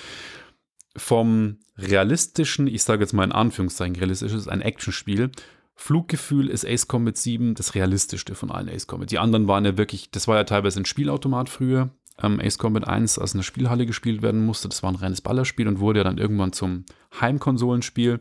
[0.96, 5.32] Vom realistischen, ich sage jetzt mal in Anführungszeichen, realistisch ist ein Actionspiel.
[5.76, 9.10] Fluggefühl ist Ace Combat 7 das realistischste von allen Ace Combat.
[9.12, 11.90] Die anderen waren ja wirklich, das war ja teilweise ein Spielautomat früher.
[12.22, 15.22] Ähm, Ace Combat 1, als in der Spielhalle gespielt werden musste, das war ein reines
[15.22, 16.86] Ballerspiel und wurde ja dann irgendwann zum
[17.20, 18.20] Heimkonsolenspiel.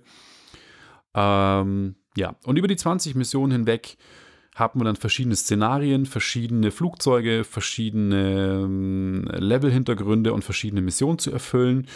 [1.14, 3.96] Ähm, ja, und über die 20 Missionen hinweg
[4.54, 11.86] haben wir dann verschiedene Szenarien, verschiedene Flugzeuge, verschiedene ähm, Level-Hintergründe und verschiedene Missionen zu erfüllen.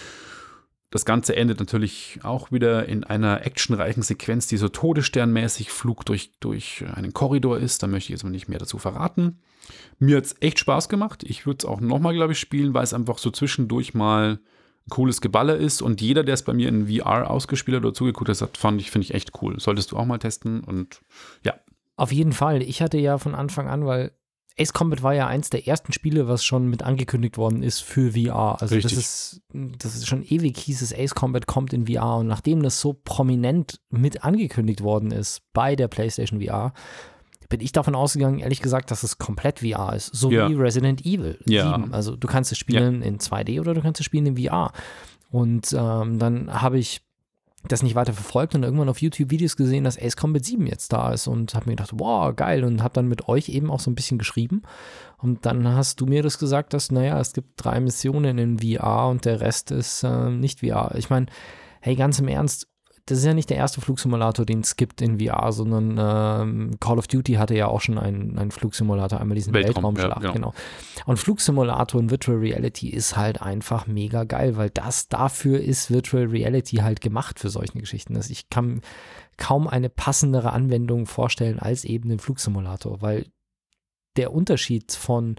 [0.92, 6.32] Das Ganze endet natürlich auch wieder in einer actionreichen Sequenz, die so todessternmäßig Flug durch,
[6.38, 7.82] durch einen Korridor ist.
[7.82, 9.40] Da möchte ich jetzt mal nicht mehr dazu verraten.
[9.98, 11.24] Mir hat es echt Spaß gemacht.
[11.26, 14.32] Ich würde es auch nochmal, glaube ich, spielen, weil es einfach so zwischendurch mal
[14.86, 15.80] ein cooles Geballer ist.
[15.80, 18.90] Und jeder, der es bei mir in VR ausgespielt hat oder zugeguckt hat, fand ich,
[18.90, 19.58] finde ich echt cool.
[19.60, 20.60] Solltest du auch mal testen.
[20.60, 21.00] Und
[21.42, 21.54] ja,
[21.96, 22.60] Auf jeden Fall.
[22.60, 24.12] Ich hatte ja von Anfang an, weil
[24.58, 28.12] Ace Combat war ja eins der ersten Spiele, was schon mit angekündigt worden ist für
[28.12, 28.60] VR.
[28.60, 28.94] Also Richtig.
[28.94, 32.16] das ist, das ist schon ewig hieß es, Ace Combat kommt in VR.
[32.18, 36.72] Und nachdem das so prominent mit angekündigt worden ist bei der PlayStation VR,
[37.48, 40.06] bin ich davon ausgegangen, ehrlich gesagt, dass es komplett VR ist.
[40.14, 40.48] So Ja.
[40.48, 41.76] wie Resident Evil Ja.
[41.76, 41.92] 7.
[41.92, 44.72] Also du kannst es spielen in 2D oder du kannst es spielen in VR.
[45.30, 47.00] Und ähm, dann habe ich
[47.68, 50.92] das nicht weiter verfolgt und irgendwann auf YouTube Videos gesehen, dass Ace Combat 7 jetzt
[50.92, 53.80] da ist und habe mir gedacht, wow, geil und habe dann mit euch eben auch
[53.80, 54.62] so ein bisschen geschrieben
[55.18, 59.08] und dann hast du mir das gesagt, dass, naja, es gibt drei Missionen in VR
[59.08, 60.94] und der Rest ist äh, nicht VR.
[60.96, 61.26] Ich meine,
[61.80, 62.68] hey, ganz im Ernst,
[63.06, 66.98] das ist ja nicht der erste Flugsimulator, den es gibt in VR, sondern ähm, Call
[66.98, 70.32] of Duty hatte ja auch schon einen, einen Flugsimulator, einmal diesen Weltraum, ja, Weltraumschlag, genau.
[70.32, 70.54] genau.
[71.06, 76.26] Und Flugsimulator und Virtual Reality ist halt einfach mega geil, weil das dafür ist Virtual
[76.26, 78.14] Reality halt gemacht für solche Geschichten.
[78.14, 78.82] Also ich kann
[79.36, 83.26] kaum eine passendere Anwendung vorstellen als eben den Flugsimulator, weil
[84.16, 85.36] der Unterschied von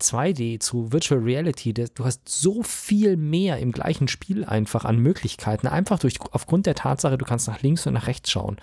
[0.00, 5.66] 2D zu Virtual Reality, du hast so viel mehr im gleichen Spiel einfach an Möglichkeiten,
[5.66, 8.56] einfach durch aufgrund der Tatsache, du kannst nach links und nach rechts schauen.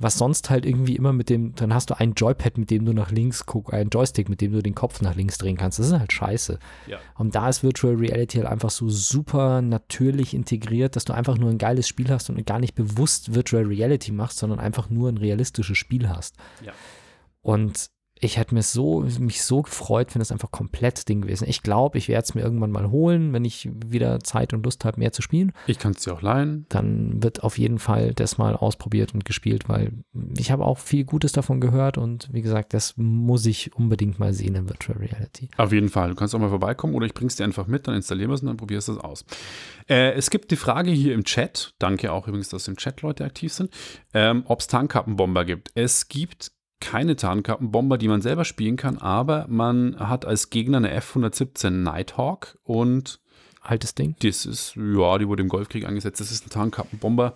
[0.00, 2.92] Was sonst halt irgendwie immer mit dem, dann hast du ein Joypad, mit dem du
[2.92, 5.80] nach links guckst, einen Joystick, mit dem du den Kopf nach links drehen kannst.
[5.80, 6.60] Das ist halt scheiße.
[6.86, 6.98] Ja.
[7.16, 11.50] Und da ist Virtual Reality halt einfach so super natürlich integriert, dass du einfach nur
[11.50, 15.16] ein geiles Spiel hast und gar nicht bewusst Virtual Reality machst, sondern einfach nur ein
[15.16, 16.36] realistisches Spiel hast.
[16.64, 16.72] Ja.
[17.42, 21.48] Und ich hätte mir so, mich so gefreut, wenn es einfach komplett Ding gewesen.
[21.48, 24.84] Ich glaube, ich werde es mir irgendwann mal holen, wenn ich wieder Zeit und Lust
[24.84, 25.52] habe, mehr zu spielen.
[25.66, 26.66] Ich kann es dir auch leihen.
[26.68, 29.92] Dann wird auf jeden Fall das mal ausprobiert und gespielt, weil
[30.36, 34.32] ich habe auch viel Gutes davon gehört und wie gesagt, das muss ich unbedingt mal
[34.32, 35.48] sehen in Virtual Reality.
[35.56, 36.10] Auf jeden Fall.
[36.10, 38.40] Du kannst auch mal vorbeikommen oder ich bring's dir einfach mit, dann installieren wir es
[38.42, 39.24] und dann probierst du es aus.
[39.88, 43.24] Äh, es gibt die Frage hier im Chat, danke auch übrigens, dass im Chat Leute
[43.24, 43.70] aktiv sind,
[44.14, 45.70] ähm, ob es Tankkappenbomber gibt.
[45.74, 50.90] Es gibt keine Tarnkappenbomber, die man selber spielen kann, aber man hat als Gegner eine
[50.90, 53.20] F-117 Nighthawk und
[53.60, 54.14] Altes Ding.
[54.20, 57.34] das ist, ja, die wurde im Golfkrieg eingesetzt, das ist ein Tarnkappenbomber.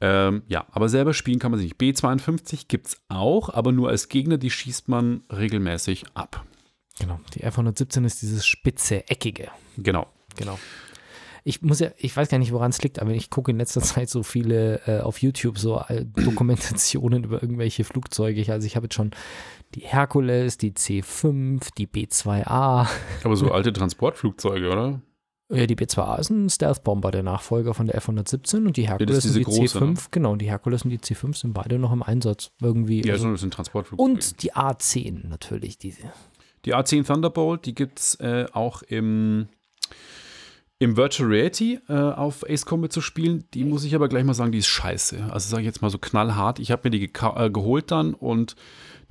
[0.00, 1.78] Ähm, ja, aber selber spielen kann man sie nicht.
[1.78, 6.44] B-52 gibt es auch, aber nur als Gegner, die schießt man regelmäßig ab.
[6.98, 7.20] Genau.
[7.34, 9.48] Die F-117 ist dieses spitze, eckige.
[9.76, 10.08] Genau.
[10.36, 10.58] Genau.
[11.44, 13.80] Ich muss ja, ich weiß gar nicht, woran es liegt, aber ich gucke in letzter
[13.82, 18.40] Zeit so viele äh, auf YouTube so äh, Dokumentationen über irgendwelche Flugzeuge.
[18.40, 19.10] Ich, also ich habe jetzt schon
[19.74, 22.88] die Herkules, die C5, die B2A.
[23.24, 25.00] Aber so alte Transportflugzeuge, oder?
[25.52, 29.38] Ja, die B2A ist ein Stealth-Bomber, der Nachfolger von der F-117 und die Herkules diese
[29.38, 29.96] und die große, C5, ne?
[30.10, 33.02] genau, die Herkules und die C5 sind beide noch im Einsatz irgendwie.
[33.04, 34.10] Ja, also, das sind Transportflugzeuge.
[34.10, 36.04] und die A10 natürlich, diese.
[36.64, 39.48] Die A10 Thunderbolt, die gibt es äh, auch im,
[40.82, 43.44] im Virtual Reality äh, auf Ace Combat zu spielen.
[43.54, 45.28] Die muss ich aber gleich mal sagen, die ist scheiße.
[45.30, 46.58] Also sage ich jetzt mal so knallhart.
[46.58, 48.56] Ich habe mir die äh, geholt dann und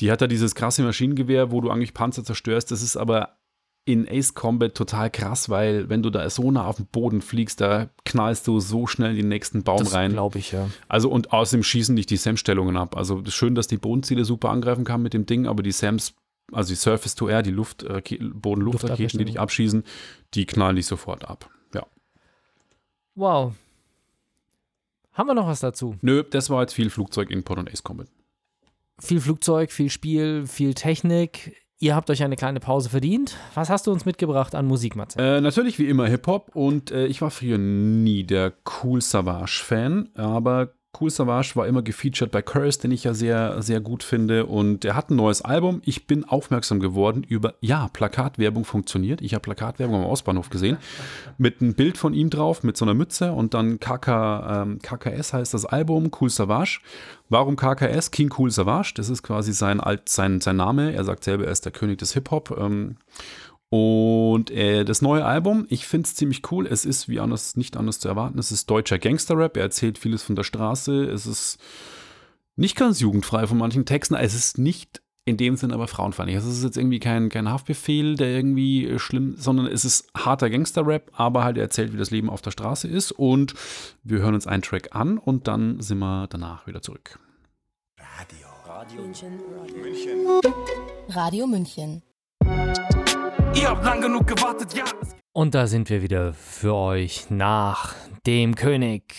[0.02, 2.72] die hat da dieses krasse Maschinengewehr, wo du eigentlich Panzer zerstörst.
[2.72, 3.38] Das ist aber
[3.86, 7.62] in Ace Combat total krass, weil wenn du da so nah auf den Boden fliegst,
[7.62, 10.12] da knallst du so schnell in den nächsten Baum Das rein.
[10.12, 10.68] glaube ich, ja.
[10.90, 12.98] Also und außerdem schießen dich die SAM-Stellungen ab.
[12.98, 16.16] Also schön, dass die Bodenziele super angreifen kann mit dem Ding, aber die SAMs,
[16.52, 19.84] also die Surface to Air, die Luft, äh, Boden-Luft-Raketen, die dich abschießen,
[20.34, 21.50] die knallen dich sofort ab.
[23.16, 23.54] Wow.
[25.14, 25.96] Haben wir noch was dazu?
[26.02, 28.08] Nö, das war jetzt viel Flugzeug-Input und Ace Combat.
[29.00, 31.58] Viel Flugzeug, viel Spiel, viel Technik.
[31.80, 33.36] Ihr habt euch eine kleine Pause verdient.
[33.56, 35.20] Was hast du uns mitgebracht an Musik, Matze?
[35.20, 40.76] Äh, natürlich wie immer Hip-Hop und äh, ich war früher nie der Cool Savage-Fan, aber
[41.00, 44.84] Cool Savage war immer gefeatured bei Curse, den ich ja sehr, sehr gut finde und
[44.84, 45.82] er hat ein neues Album.
[45.86, 49.22] Ich bin aufmerksam geworden über, ja, Plakatwerbung funktioniert.
[49.22, 50.78] Ich habe Plakatwerbung am Ausbahnhof gesehen
[51.38, 55.34] mit einem Bild von ihm drauf, mit so einer Mütze und dann KK, ähm, KKS
[55.34, 56.82] heißt das Album, Cool Savage.
[57.30, 58.12] Warum KKS?
[58.12, 60.94] King Cool Savage, das ist quasi sein, Alt, sein, sein Name.
[60.94, 62.58] Er sagt selber, er ist der König des Hip-Hop.
[62.60, 62.98] Ähm,
[63.72, 66.68] und äh, das neue Album, ich finde es ziemlich cool.
[66.68, 68.38] Es ist wie anders, nicht anders zu erwarten.
[68.38, 69.56] Es ist deutscher Gangster-Rap.
[69.56, 71.06] Er erzählt vieles von der Straße.
[71.06, 71.58] Es ist
[72.58, 74.16] nicht ganz jugendfrei von manchen Texten.
[74.16, 76.38] Es ist nicht in dem Sinn aber frauenfeindlich.
[76.38, 80.50] Es ist jetzt irgendwie kein, kein Haftbefehl, der irgendwie äh, schlimm, sondern es ist harter
[80.50, 83.14] Gangster-Rap, aber halt er erzählt, wie das Leben auf der Straße ist.
[83.14, 83.54] Und
[84.04, 87.18] wir hören uns einen Track an und dann sind wir danach wieder zurück.
[91.08, 92.02] Radio München.
[93.54, 94.86] Ihr habt lang genug gewartet, ja.
[95.34, 99.16] Und da sind wir wieder für euch nach dem König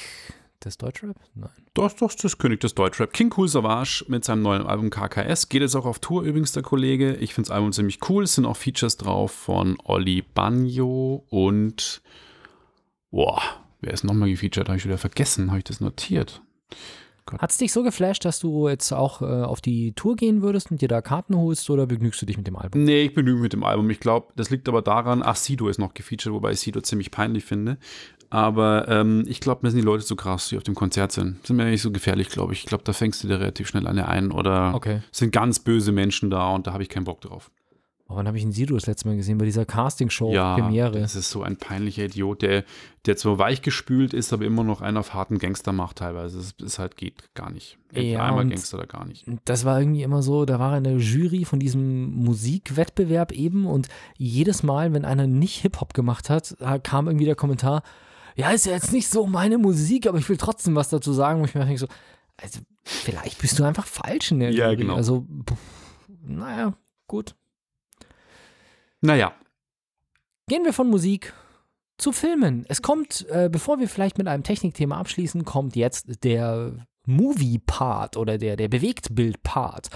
[0.65, 1.17] des Deutschrap?
[1.35, 1.51] Nein.
[1.75, 3.13] Das, das ist das König des Deutschrap.
[3.13, 5.49] King Cool Savage mit seinem neuen Album KKS.
[5.49, 7.15] Geht jetzt auch auf Tour übrigens, der Kollege.
[7.17, 8.25] Ich finde das Album ziemlich cool.
[8.25, 12.03] Es sind auch Features drauf von Olli Bagno und.
[13.11, 13.43] Boah,
[13.81, 14.69] wer ist nochmal gefeatured?
[14.69, 15.49] Habe ich wieder vergessen.
[15.49, 16.43] Habe ich das notiert?
[17.39, 20.71] Hat es dich so geflasht, dass du jetzt auch äh, auf die Tour gehen würdest
[20.71, 22.85] und dir da Karten holst oder begnügst du dich mit dem Album?
[22.85, 23.89] Nee, ich begnüge mich mit dem Album.
[23.91, 27.11] Ich glaube, das liegt aber daran, ach, Sido ist noch gefeatured, wobei ich Sido ziemlich
[27.11, 27.79] peinlich finde.
[28.31, 31.47] Aber ähm, ich glaube, mir sind die Leute so krass, die auf dem Konzert sind.
[31.47, 32.61] Sind mir nicht so gefährlich, glaube ich.
[32.61, 34.33] Ich glaube, da fängst du dir relativ schnell eine ein.
[34.33, 35.03] Oder Okay.
[35.13, 37.51] sind ganz böse Menschen da und da habe ich keinen Bock drauf.
[38.09, 39.39] Oh, wann habe ich einen Sido das letzte Mal gesehen?
[39.39, 41.01] Bei dieser Castingshow ja, Premiere.
[41.01, 42.65] das ist so ein peinlicher Idiot, der,
[43.07, 46.39] der zwar weichgespült ist, aber immer noch einen auf harten Gangster macht teilweise.
[46.39, 47.79] Es ist halt geht gar nicht.
[47.89, 49.25] Entweder Ja, einmal und- Gangster oder gar nicht.
[49.47, 53.89] das war irgendwie immer so, da war in der Jury von diesem Musikwettbewerb eben und
[54.19, 57.83] jedes Mal, wenn einer nicht Hip-Hop gemacht hat, kam irgendwie der Kommentar,
[58.37, 61.41] ja, ist ja jetzt nicht so meine Musik, aber ich will trotzdem was dazu sagen,
[61.41, 61.87] wo ich mir denke so,
[62.37, 64.77] also vielleicht bist du einfach falsch in der Ja, Jury.
[64.77, 64.97] genau.
[64.97, 65.57] Also, pff,
[66.27, 66.75] naja,
[67.07, 67.35] gut.
[69.03, 69.35] Naja,
[70.49, 71.33] Gehen wir von Musik
[71.99, 72.67] zu Filmen.
[72.69, 78.39] Es kommt, äh, bevor wir vielleicht mit einem Technikthema abschließen, kommt jetzt der Movie-Part oder
[78.39, 79.89] der, der Bewegtbild-Part.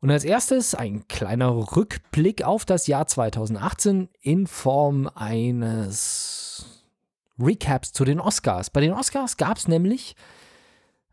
[0.00, 6.84] Und als erstes ein kleiner Rückblick auf das Jahr 2018 in Form eines
[7.38, 8.70] Recaps zu den Oscars.
[8.70, 10.14] Bei den Oscars gab es nämlich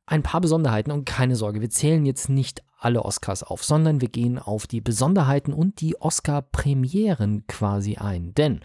[0.07, 4.07] ein paar Besonderheiten und keine Sorge, wir zählen jetzt nicht alle Oscars auf, sondern wir
[4.09, 8.33] gehen auf die Besonderheiten und die Oscar-Premieren quasi ein.
[8.35, 8.61] Denn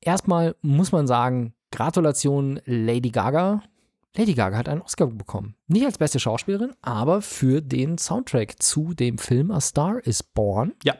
[0.00, 3.62] erstmal muss man sagen, Gratulation Lady Gaga.
[4.16, 5.54] Lady Gaga hat einen Oscar bekommen.
[5.68, 10.74] Nicht als beste Schauspielerin, aber für den Soundtrack zu dem Film A Star is Born.
[10.82, 10.94] Ja.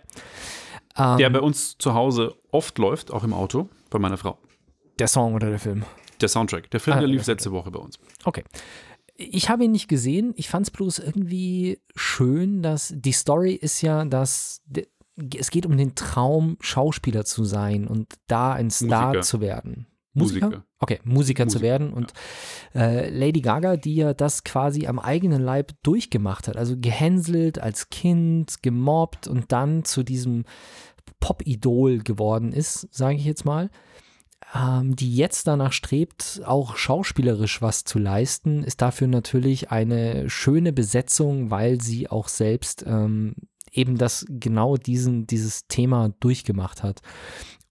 [0.97, 4.39] Ähm, Der bei uns zu Hause oft läuft, auch im Auto, bei meiner Frau.
[4.99, 5.85] der Song oder der Film.
[6.21, 6.71] Der Soundtrack.
[6.71, 7.99] Der Film, Ah, der lief letzte Woche bei uns.
[8.25, 8.45] Okay.
[9.21, 10.33] Ich habe ihn nicht gesehen.
[10.37, 14.63] Ich fand es bloß irgendwie schön, dass die Story ist ja, dass
[15.37, 19.23] es geht um den Traum, Schauspieler zu sein und da ein Star Musiker.
[19.23, 19.87] zu werden.
[20.15, 20.65] Musiker.
[20.79, 21.93] Okay, Musiker, zu Musiker, werden.
[21.93, 22.13] Und
[22.75, 27.91] äh, Lady Gaga, die ja das quasi am eigenen Leib durchgemacht hat, also gehänselt als
[27.91, 30.45] Kind, gemobbt und dann zu diesem
[31.19, 33.71] Pop-Idol geworden ist, sage ich jetzt mal
[34.55, 40.73] ähm, die jetzt danach strebt, auch schauspielerisch was zu leisten, ist dafür natürlich eine schöne
[40.73, 43.35] Besetzung, weil sie auch selbst ähm,
[43.73, 47.03] eben das genau diesen, dieses Thema durchgemacht hat.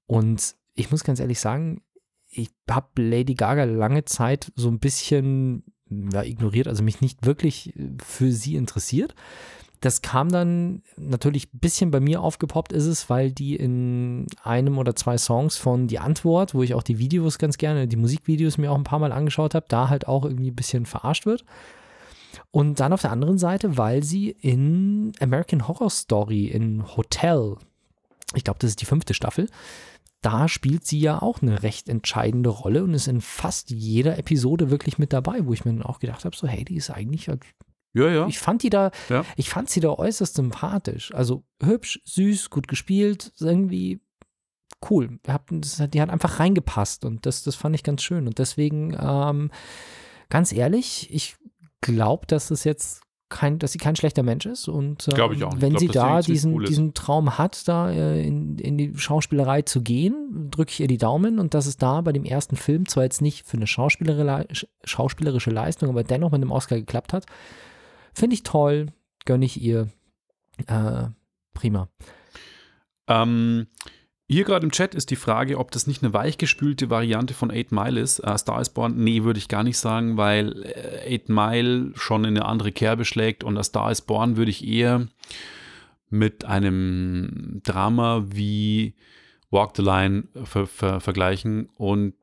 [0.06, 1.82] Und ich muss ganz ehrlich sagen,
[2.30, 7.74] ich habe Lady Gaga lange Zeit so ein bisschen ja, ignoriert, also mich nicht wirklich
[8.04, 9.16] für sie interessiert.
[9.80, 14.78] Das kam dann natürlich ein bisschen bei mir aufgepoppt ist es, weil die in einem
[14.80, 18.58] oder zwei Songs von Die Antwort, wo ich auch die Videos ganz gerne, die Musikvideos
[18.58, 21.46] mir auch ein paar Mal angeschaut habe, da halt auch irgendwie ein bisschen verarscht wird.
[22.50, 27.56] Und dann auf der anderen Seite, weil sie in American Horror Story, in Hotel,
[28.34, 29.48] ich glaube, das ist die fünfte Staffel,
[30.22, 34.72] da spielt sie ja auch eine recht entscheidende Rolle und ist in fast jeder Episode
[34.72, 37.30] wirklich mit dabei, wo ich mir dann auch gedacht habe, so hey, die ist eigentlich
[37.94, 38.28] Ja, ja.
[38.28, 39.24] ich fand die da, Ja.
[39.36, 41.14] ich fand sie da äußerst sympathisch.
[41.14, 44.02] Also hübsch, süß, gut gespielt, irgendwie
[44.90, 45.20] cool.
[45.26, 48.28] Die hat einfach reingepasst und das, das fand ich ganz schön.
[48.28, 49.52] Und deswegen, ähm,
[50.30, 51.38] ganz ehrlich, ich
[51.82, 54.68] glaube, dass es jetzt kein, dass sie kein schlechter Mensch ist.
[54.68, 57.92] Und ähm, ich wenn Ich sie glaub, sie da diesen, cool diesen Traum hat, da
[57.92, 61.78] äh, in, in die Schauspielerei zu gehen, drücke ich ihr die Daumen und dass es
[61.78, 66.32] da bei dem ersten Film zwar jetzt nicht für eine schauspielerische, schauspielerische Leistung, aber dennoch
[66.32, 67.26] mit dem Oscar geklappt hat,
[68.18, 68.88] finde ich toll,
[69.26, 69.90] gönne ich ihr.
[70.66, 71.10] Äh,
[71.54, 71.88] prima.
[73.08, 73.68] Ähm,
[74.28, 77.72] hier gerade im Chat ist die Frage, ob das nicht eine weichgespülte Variante von Eight
[77.72, 78.20] Mile ist.
[78.20, 82.26] Äh, Star is Born, nee, würde ich gar nicht sagen, weil äh, Eight Mile schon
[82.26, 85.08] in eine andere Kerbe schlägt und A Star is Born würde ich eher
[86.10, 88.96] mit einem Drama wie
[89.52, 91.70] Walk the Line ver ver vergleichen.
[91.76, 92.16] Und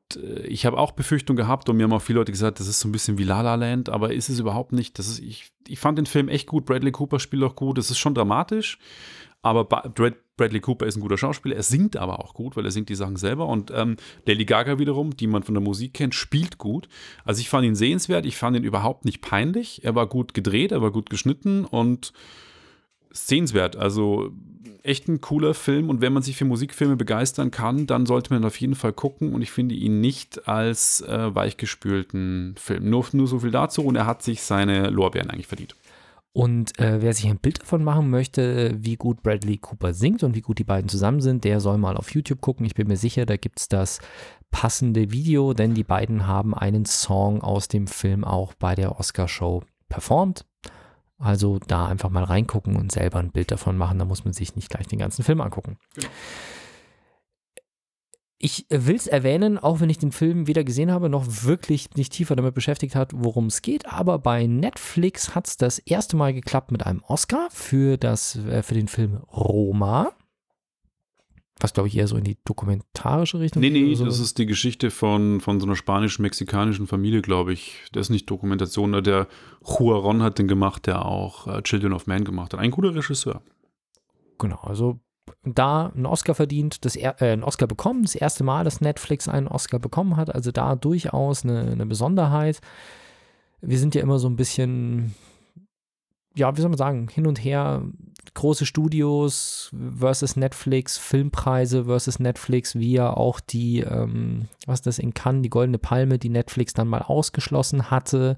[0.45, 2.89] ich habe auch Befürchtung gehabt und mir haben auch viele Leute gesagt, das ist so
[2.89, 4.99] ein bisschen wie La La Land, aber ist es überhaupt nicht.
[4.99, 6.67] Das ist, ich, ich fand den Film echt gut.
[6.67, 7.79] Bradley Cooper spielt auch gut.
[7.79, 8.79] Es ist schon dramatisch,
[9.43, 11.57] aber Bradley Cooper ist ein guter Schauspieler.
[11.57, 13.47] Er singt aber auch gut, weil er singt die Sachen selber.
[13.47, 13.97] Und ähm,
[14.27, 16.89] Lady Gaga wiederum, die man von der Musik kennt, spielt gut.
[17.25, 18.27] Also ich fand ihn sehenswert.
[18.27, 19.85] Ich fand ihn überhaupt nicht peinlich.
[19.85, 22.13] Er war gut gedreht, er war gut geschnitten und
[23.15, 23.77] sehenswert.
[23.77, 24.33] Also
[24.83, 28.45] echt ein cooler Film und wenn man sich für Musikfilme begeistern kann, dann sollte man
[28.45, 32.91] auf jeden Fall gucken und ich finde ihn nicht als äh, weichgespülten Film.
[32.91, 35.75] Nur, nur so viel dazu und er hat sich seine Lorbeeren eigentlich verdient.
[36.37, 40.35] Und äh, wer sich ein Bild davon machen möchte, wie gut Bradley Cooper singt und
[40.35, 42.67] wie gut die beiden zusammen sind, der soll mal auf YouTube gucken.
[42.67, 44.01] Ich bin mir sicher, da gibt es das
[44.51, 49.63] passende Video, denn die beiden haben einen Song aus dem Film auch bei der Oscar-Show
[49.89, 50.45] performt.
[51.25, 53.99] Also da einfach mal reingucken und selber ein Bild davon machen.
[53.99, 55.79] Da muss man sich nicht gleich den ganzen Film angucken.
[55.95, 56.09] Genau.
[58.39, 62.13] Ich will es erwähnen, auch wenn ich den Film weder gesehen habe, noch wirklich nicht
[62.13, 63.91] tiefer damit beschäftigt hat, worum es geht.
[63.91, 68.63] Aber bei Netflix hat es das erste Mal geklappt mit einem Oscar für, das, äh,
[68.63, 70.13] für den Film Roma.
[71.61, 74.05] Was, glaube ich, eher so in die dokumentarische Richtung Nee, geht nee, so.
[74.05, 77.85] das ist die Geschichte von, von so einer spanischen-mexikanischen Familie, glaube ich.
[77.93, 79.29] Das ist nicht Dokumentation, der
[79.65, 82.61] Juaron hat den gemacht, der auch äh, Children of Man gemacht hat.
[82.61, 83.41] Ein guter Regisseur.
[84.39, 84.99] Genau, also
[85.45, 89.29] da einen Oscar verdient, das er, äh, einen Oscar bekommen, das erste Mal, dass Netflix
[89.29, 92.61] einen Oscar bekommen hat, also da durchaus eine, eine Besonderheit.
[93.61, 95.15] Wir sind ja immer so ein bisschen,
[96.35, 97.83] ja, wie soll man sagen, hin und her,
[98.33, 104.99] große Studios versus Netflix, Filmpreise versus Netflix, wie ja auch die, ähm, was ist das
[104.99, 108.37] in Cannes, die Goldene Palme, die Netflix dann mal ausgeschlossen hatte,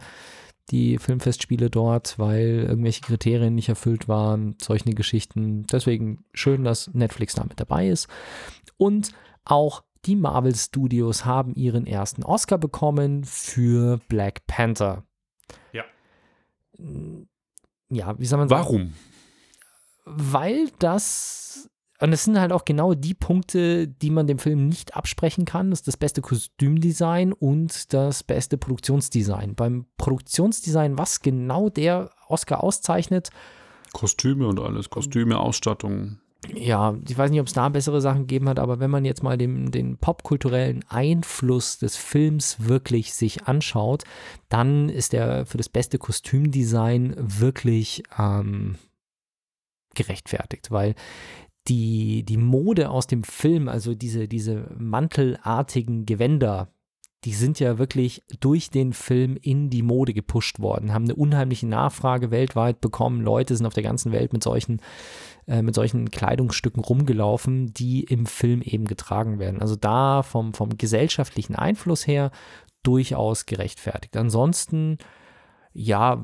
[0.70, 5.64] die Filmfestspiele dort, weil irgendwelche Kriterien nicht erfüllt waren, solche Geschichten.
[5.70, 8.08] Deswegen schön, dass Netflix da mit dabei ist.
[8.76, 9.12] Und
[9.44, 15.04] auch die Marvel Studios haben ihren ersten Oscar bekommen für Black Panther.
[15.72, 15.84] Ja.
[17.90, 18.64] Ja, wie soll man sagen?
[18.64, 18.92] Warum?
[20.06, 21.68] Weil das,
[22.00, 25.70] und es sind halt auch genau die Punkte, die man dem Film nicht absprechen kann.
[25.70, 29.54] Das ist das beste Kostümdesign und das beste Produktionsdesign.
[29.54, 33.30] Beim Produktionsdesign, was genau der Oscar auszeichnet,
[33.92, 36.18] Kostüme und alles, Kostüme, Ausstattung.
[36.54, 39.22] ja, ich weiß nicht, ob es da bessere Sachen gegeben hat, aber wenn man jetzt
[39.22, 44.04] mal den, den popkulturellen Einfluss des Films wirklich sich anschaut,
[44.48, 48.76] dann ist er für das beste Kostümdesign wirklich ähm,
[49.96, 50.94] gerechtfertigt, weil
[51.68, 56.68] die, die Mode aus dem Film, also diese, diese mantelartigen Gewänder,
[57.24, 61.66] die sind ja wirklich durch den Film in die Mode gepusht worden, haben eine unheimliche
[61.66, 63.20] Nachfrage weltweit bekommen.
[63.20, 64.80] Leute sind auf der ganzen Welt mit solchen,
[65.48, 69.60] äh, mit solchen Kleidungsstücken rumgelaufen, die im Film eben getragen werden.
[69.60, 72.30] Also da vom, vom gesellschaftlichen Einfluss her
[72.84, 74.16] durchaus gerechtfertigt.
[74.16, 74.98] Ansonsten,
[75.72, 76.22] ja,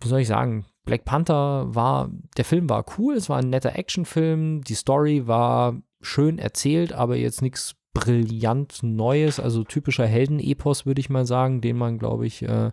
[0.00, 3.76] wie soll ich sagen, Black Panther war, der Film war cool, es war ein netter
[3.76, 11.00] Actionfilm, die Story war schön erzählt, aber jetzt nichts brillant Neues, also typischer Heldenepos, würde
[11.00, 12.72] ich mal sagen, den man, glaube ich, äh,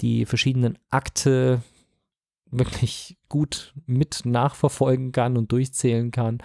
[0.00, 1.62] die verschiedenen Akte
[2.50, 6.38] wirklich gut mit nachverfolgen kann und durchzählen kann.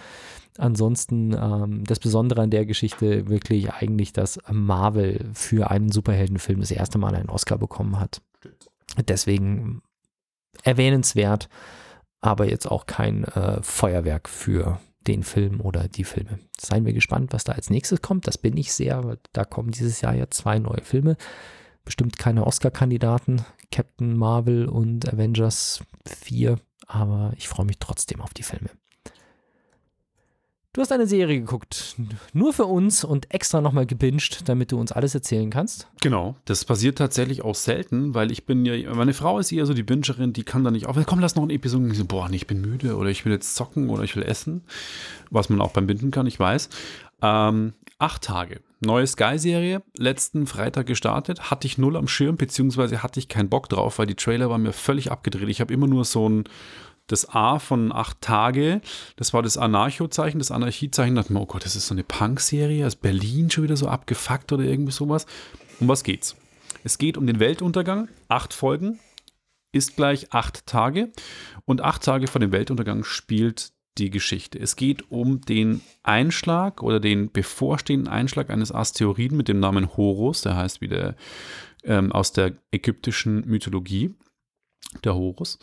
[0.58, 6.72] Ansonsten ähm, das Besondere an der Geschichte wirklich eigentlich, dass Marvel für einen Superheldenfilm das
[6.72, 8.22] erste Mal einen Oscar bekommen hat.
[9.08, 9.82] Deswegen
[10.64, 11.50] erwähnenswert,
[12.22, 16.40] aber jetzt auch kein äh, Feuerwerk für den Film oder die Filme.
[16.58, 18.28] Seien wir gespannt, was da als nächstes kommt.
[18.28, 19.18] Das bin ich sehr.
[19.34, 21.18] Da kommen dieses Jahr ja zwei neue Filme.
[21.84, 23.44] Bestimmt keine Oscar-Kandidaten.
[23.72, 26.58] Captain Marvel und Avengers 4.
[26.88, 28.70] Aber ich freue mich trotzdem auf die Filme.
[30.76, 31.98] Du hast eine Serie geguckt,
[32.34, 35.88] nur für uns und extra nochmal gebinged, damit du uns alles erzählen kannst.
[36.02, 39.76] Genau, das passiert tatsächlich auch selten, weil ich bin ja, meine Frau ist eher so
[39.76, 41.84] die Bingerin, die kann da nicht auf, komm, lass noch eine Episode.
[41.84, 44.24] Und ich so, boah, ich bin müde oder ich will jetzt zocken oder ich will
[44.24, 44.64] essen,
[45.30, 46.70] was man auch beim Binden kann, ich weiß.
[47.22, 53.20] Ähm, acht Tage, neue Sky-Serie, letzten Freitag gestartet, hatte ich null am Schirm, beziehungsweise hatte
[53.20, 55.50] ich keinen Bock drauf, weil die Trailer waren mir völlig abgedreht.
[55.50, 56.46] Ich habe immer nur so ein
[57.08, 58.82] das A von acht Tage,
[59.16, 62.86] das war das Anarcho-Zeichen, das Anarchie-Zeichen, dachte mir, oh Gott, das ist so eine Punk-Serie,
[62.86, 65.26] ist Berlin schon wieder so abgefuckt oder irgendwie sowas.
[65.80, 66.36] Um was geht's?
[66.84, 69.00] Es geht um den Weltuntergang, acht Folgen,
[69.72, 71.12] ist gleich acht Tage
[71.66, 74.60] und acht Tage vor dem Weltuntergang spielt die Geschichte.
[74.60, 80.42] Es geht um den Einschlag oder den bevorstehenden Einschlag eines Asteroiden mit dem Namen Horus,
[80.42, 81.16] der heißt wieder
[81.84, 84.16] ähm, aus der ägyptischen Mythologie,
[85.04, 85.60] der Horus.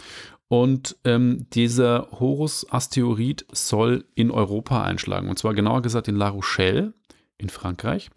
[0.53, 5.28] Und ähm, dieser Horus-Asteroid soll in Europa einschlagen.
[5.28, 6.92] Und zwar genauer gesagt in La Rochelle
[7.38, 8.11] in Frankreich.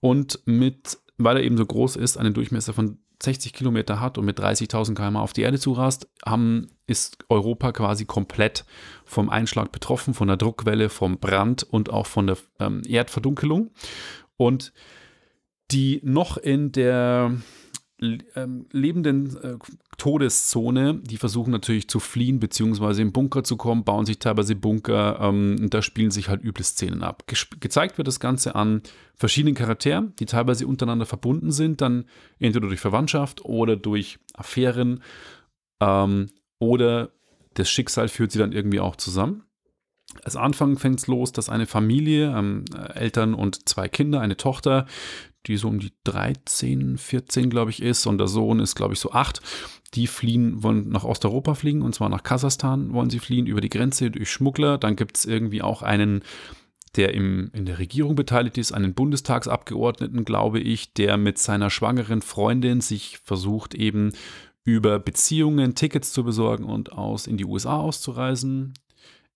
[0.00, 4.24] Und mit, weil er eben so groß ist, einen Durchmesser von 60 Kilometer hat und
[4.24, 8.64] mit 30.000 km auf die Erde zurast, haben, ist Europa quasi komplett
[9.04, 13.72] vom Einschlag betroffen, von der Druckwelle, vom Brand und auch von der ähm, Erdverdunkelung.
[14.38, 14.72] Und
[15.70, 17.36] die noch in der
[18.34, 19.56] ähm, lebenden äh,
[19.96, 25.18] Todeszone, die versuchen natürlich zu fliehen, beziehungsweise im Bunker zu kommen, bauen sich teilweise Bunker,
[25.20, 27.24] ähm, und da spielen sich halt üble Szenen ab.
[27.26, 28.82] Ge gezeigt wird das Ganze an
[29.14, 32.04] verschiedenen Charakteren, die teilweise untereinander verbunden sind, dann
[32.38, 35.02] entweder durch Verwandtschaft oder durch Affären
[35.80, 36.28] ähm,
[36.58, 37.10] oder
[37.54, 39.44] das Schicksal führt sie dann irgendwie auch zusammen.
[40.22, 44.86] Als Anfang fängt es los, dass eine Familie, ähm, Eltern und zwei Kinder, eine Tochter,
[45.46, 49.00] die so um die 13, 14, glaube ich, ist und der Sohn ist, glaube ich,
[49.00, 49.40] so 8.
[49.94, 53.70] Die fliehen, wollen nach Osteuropa fliegen und zwar nach Kasachstan wollen sie fliehen, über die
[53.70, 54.78] Grenze durch Schmuggler.
[54.78, 56.22] Dann gibt es irgendwie auch einen,
[56.96, 62.22] der im, in der Regierung beteiligt ist, einen Bundestagsabgeordneten, glaube ich, der mit seiner schwangeren
[62.22, 64.12] Freundin sich versucht, eben
[64.64, 68.74] über Beziehungen Tickets zu besorgen und aus in die USA auszureisen.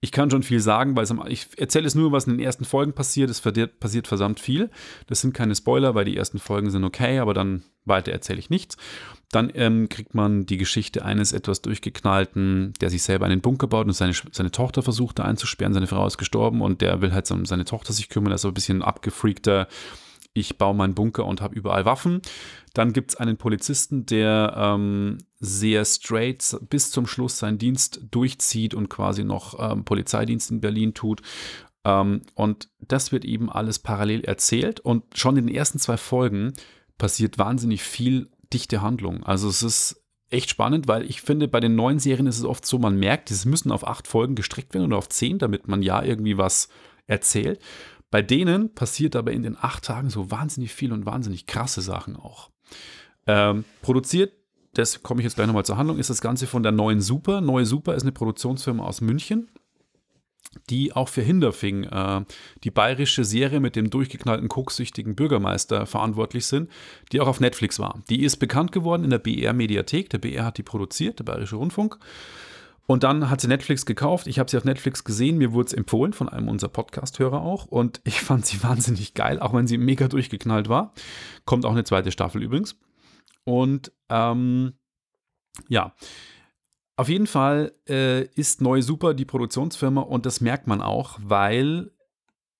[0.00, 2.92] Ich kann schon viel sagen, weil ich erzähle es nur, was in den ersten Folgen
[2.92, 3.30] passiert.
[3.30, 4.70] Es passiert versammelt viel.
[5.08, 8.48] Das sind keine Spoiler, weil die ersten Folgen sind okay, aber dann weiter erzähle ich
[8.48, 8.76] nichts.
[9.32, 13.86] Dann ähm, kriegt man die Geschichte eines etwas durchgeknallten, der sich selber einen Bunker baut
[13.86, 15.74] und seine, seine Tochter versucht da einzusperren.
[15.74, 18.30] Seine Frau ist gestorben und der will halt um seine Tochter sich kümmern.
[18.30, 19.66] Er ist so ein bisschen abgefreakter
[20.38, 22.22] ich baue meinen Bunker und habe überall Waffen.
[22.74, 28.74] Dann gibt es einen Polizisten, der ähm, sehr straight bis zum Schluss seinen Dienst durchzieht
[28.74, 31.22] und quasi noch ähm, Polizeidienst in Berlin tut.
[31.84, 34.80] Ähm, und das wird eben alles parallel erzählt.
[34.80, 36.52] Und schon in den ersten zwei Folgen
[36.98, 39.22] passiert wahnsinnig viel dichte Handlung.
[39.22, 42.66] Also es ist echt spannend, weil ich finde, bei den neuen Serien ist es oft
[42.66, 45.82] so, man merkt, es müssen auf acht Folgen gestreckt werden oder auf zehn, damit man
[45.82, 46.68] ja irgendwie was
[47.06, 47.60] erzählt.
[48.10, 52.16] Bei denen passiert aber in den acht Tagen so wahnsinnig viel und wahnsinnig krasse Sachen
[52.16, 52.50] auch.
[53.26, 54.32] Ähm, produziert
[54.74, 57.40] das komme ich jetzt gleich nochmal zur Handlung, ist das Ganze von der Neuen Super.
[57.40, 59.48] Neue Super ist eine Produktionsfirma aus München,
[60.70, 62.24] die auch für Hinterfing, äh,
[62.64, 66.70] die bayerische Serie mit dem durchgeknallten koksüchtigen Bürgermeister verantwortlich sind,
[67.12, 68.02] die auch auf Netflix war.
[68.08, 70.10] Die ist bekannt geworden in der BR-Mediathek.
[70.10, 71.98] Der BR hat die produziert, der Bayerische Rundfunk.
[72.86, 74.26] Und dann hat sie Netflix gekauft.
[74.26, 75.36] Ich habe sie auf Netflix gesehen.
[75.36, 77.66] Mir wurde es empfohlen von einem unserer Podcast-Hörer auch.
[77.66, 80.94] Und ich fand sie wahnsinnig geil, auch wenn sie mega durchgeknallt war.
[81.44, 82.76] Kommt auch eine zweite Staffel übrigens.
[83.44, 84.74] Und ähm,
[85.68, 85.94] ja,
[86.96, 91.92] auf jeden Fall äh, ist Neu Super die Produktionsfirma und das merkt man auch, weil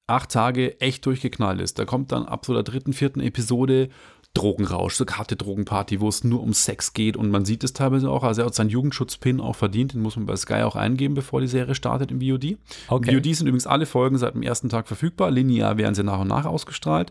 [0.07, 1.79] acht Tage echt durchgeknallt ist.
[1.79, 3.91] Da kommt dann ab so der dritten, vierten Episode
[4.35, 8.11] Drogenrausch, so harte Drogenparty, wo es nur um Sex geht und man sieht es teilweise
[8.11, 8.23] auch.
[8.23, 11.41] Also er hat seinen Jugendschutzpin auch verdient, den muss man bei Sky auch eingeben, bevor
[11.41, 12.57] die Serie startet im VOD.
[12.89, 13.17] Okay.
[13.17, 15.31] VOD sind übrigens alle Folgen seit dem ersten Tag verfügbar.
[15.31, 17.11] Linear werden sie nach und nach ausgestrahlt.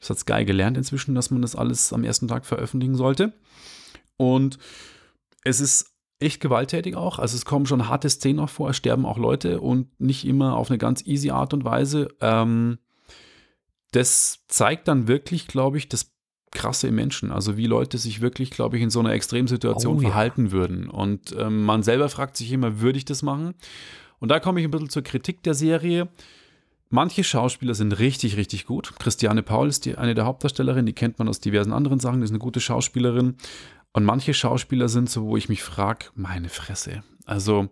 [0.00, 3.32] Das hat Sky gelernt inzwischen, dass man das alles am ersten Tag veröffentlichen sollte.
[4.16, 4.58] Und
[5.44, 7.18] es ist echt gewalttätig auch.
[7.18, 10.56] Also es kommen schon harte Szenen auch vor, es sterben auch Leute und nicht immer
[10.56, 12.08] auf eine ganz easy Art und Weise.
[12.20, 12.78] Ähm,
[13.92, 16.12] das zeigt dann wirklich, glaube ich, das
[16.52, 17.32] krasse Menschen.
[17.32, 20.08] Also wie Leute sich wirklich, glaube ich, in so einer Extremsituation Oh ja.
[20.08, 20.88] verhalten würden.
[20.88, 23.54] Und ähm, man selber fragt sich immer, würde ich das machen?
[24.18, 26.08] Und da komme ich ein bisschen zur Kritik der Serie.
[26.90, 28.94] Manche Schauspieler sind richtig, richtig gut.
[28.98, 32.24] Christiane Paul ist die, eine der Hauptdarstellerinnen, die kennt man aus diversen anderen Sachen, die
[32.24, 33.36] ist eine gute Schauspielerin.
[33.92, 37.02] Und manche Schauspieler sind so, wo ich mich frage, meine Fresse.
[37.26, 37.68] Also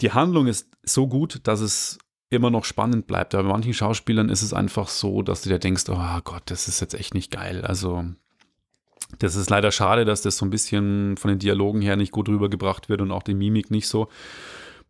[0.00, 1.98] die Handlung ist so gut, dass es
[2.30, 3.34] immer noch spannend bleibt.
[3.34, 6.68] Aber bei manchen Schauspielern ist es einfach so, dass du dir denkst, oh Gott, das
[6.68, 7.64] ist jetzt echt nicht geil.
[7.64, 8.04] Also
[9.18, 12.28] das ist leider schade, dass das so ein bisschen von den Dialogen her nicht gut
[12.28, 14.08] rübergebracht wird und auch die Mimik nicht so.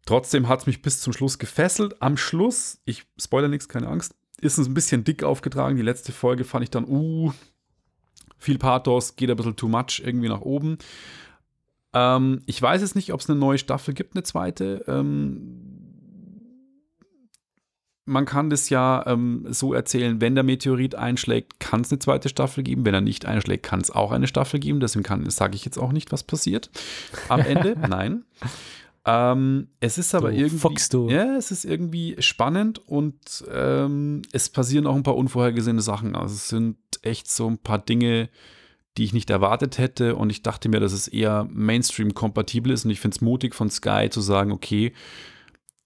[0.07, 2.01] Trotzdem hat es mich bis zum Schluss gefesselt.
[2.03, 5.77] Am Schluss, ich spoilere nichts, keine Angst, ist es ein bisschen dick aufgetragen.
[5.77, 7.33] Die letzte Folge fand ich dann, uh,
[8.39, 10.79] viel Pathos, geht ein bisschen too much irgendwie nach oben.
[11.93, 14.85] Ähm, ich weiß jetzt nicht, ob es eine neue Staffel gibt, eine zweite.
[14.87, 15.68] Ähm,
[18.09, 22.29] man kann das ja ähm, so erzählen, wenn der Meteorit einschlägt, kann es eine zweite
[22.29, 22.85] Staffel geben.
[22.85, 24.81] Wenn er nicht einschlägt, kann es auch eine Staffel geben.
[24.81, 26.71] Deswegen sage ich jetzt auch nicht, was passiert
[27.29, 27.77] am Ende.
[27.89, 28.25] Nein.
[29.05, 30.59] Ähm, es ist aber Du irgendwie.
[30.59, 31.09] Fuchs, du.
[31.09, 36.17] Ja, es ist irgendwie spannend und ähm, es passieren auch ein paar unvorhergesehene Sachen.
[36.17, 38.29] Also es sind echt so ein paar Dinge,
[38.97, 40.17] die ich nicht erwartet hätte.
[40.17, 42.85] Und ich dachte mir, dass es eher Mainstream-kompatibel ist.
[42.85, 44.93] Und ich finde es mutig von Sky zu sagen, okay,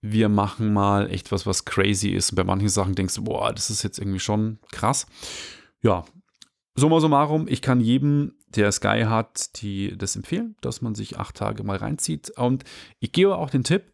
[0.02, 2.32] wir machen mal echt was, was crazy ist.
[2.32, 5.06] Und bei manchen Sachen denkst du, boah, das ist jetzt irgendwie schon krass.
[5.80, 6.04] Ja,
[6.74, 11.36] summa summarum, ich kann jedem, der Sky hat, die, das empfehlen, dass man sich acht
[11.36, 12.30] Tage mal reinzieht.
[12.36, 12.64] Und
[12.98, 13.92] ich gebe auch den Tipp,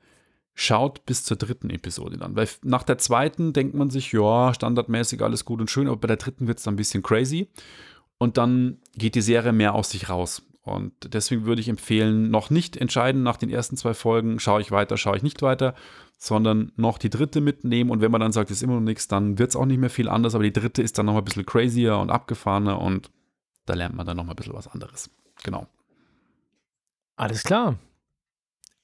[0.54, 2.34] schaut bis zur dritten Episode dann.
[2.34, 6.08] Weil nach der zweiten denkt man sich, ja, standardmäßig alles gut und schön, aber bei
[6.08, 7.48] der dritten wird es dann ein bisschen crazy.
[8.16, 10.42] Und dann geht die Serie mehr aus sich raus.
[10.68, 14.70] Und deswegen würde ich empfehlen, noch nicht entscheiden nach den ersten zwei Folgen, schaue ich
[14.70, 15.74] weiter, schaue ich nicht weiter,
[16.18, 17.90] sondern noch die dritte mitnehmen.
[17.90, 19.78] Und wenn man dann sagt, es ist immer noch nichts, dann wird es auch nicht
[19.78, 20.34] mehr viel anders.
[20.34, 23.10] Aber die dritte ist dann noch mal ein bisschen crazier und abgefahrener und
[23.66, 25.10] da lernt man dann noch mal ein bisschen was anderes.
[25.42, 25.66] Genau.
[27.16, 27.78] Alles klar.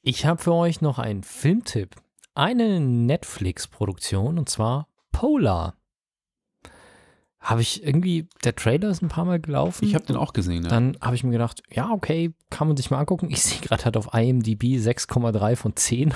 [0.02, 1.96] Ich habe für euch noch einen Filmtipp.
[2.34, 5.76] Eine Netflix-Produktion und zwar Polar.
[7.44, 9.84] Habe ich irgendwie, der Trailer ist ein paar Mal gelaufen.
[9.84, 10.62] Ich habe den auch gesehen.
[10.62, 10.70] Ja.
[10.70, 13.28] Dann habe ich mir gedacht, ja, okay, kann man sich mal angucken.
[13.30, 16.14] Ich sehe gerade halt auf IMDb 6,3 von 10.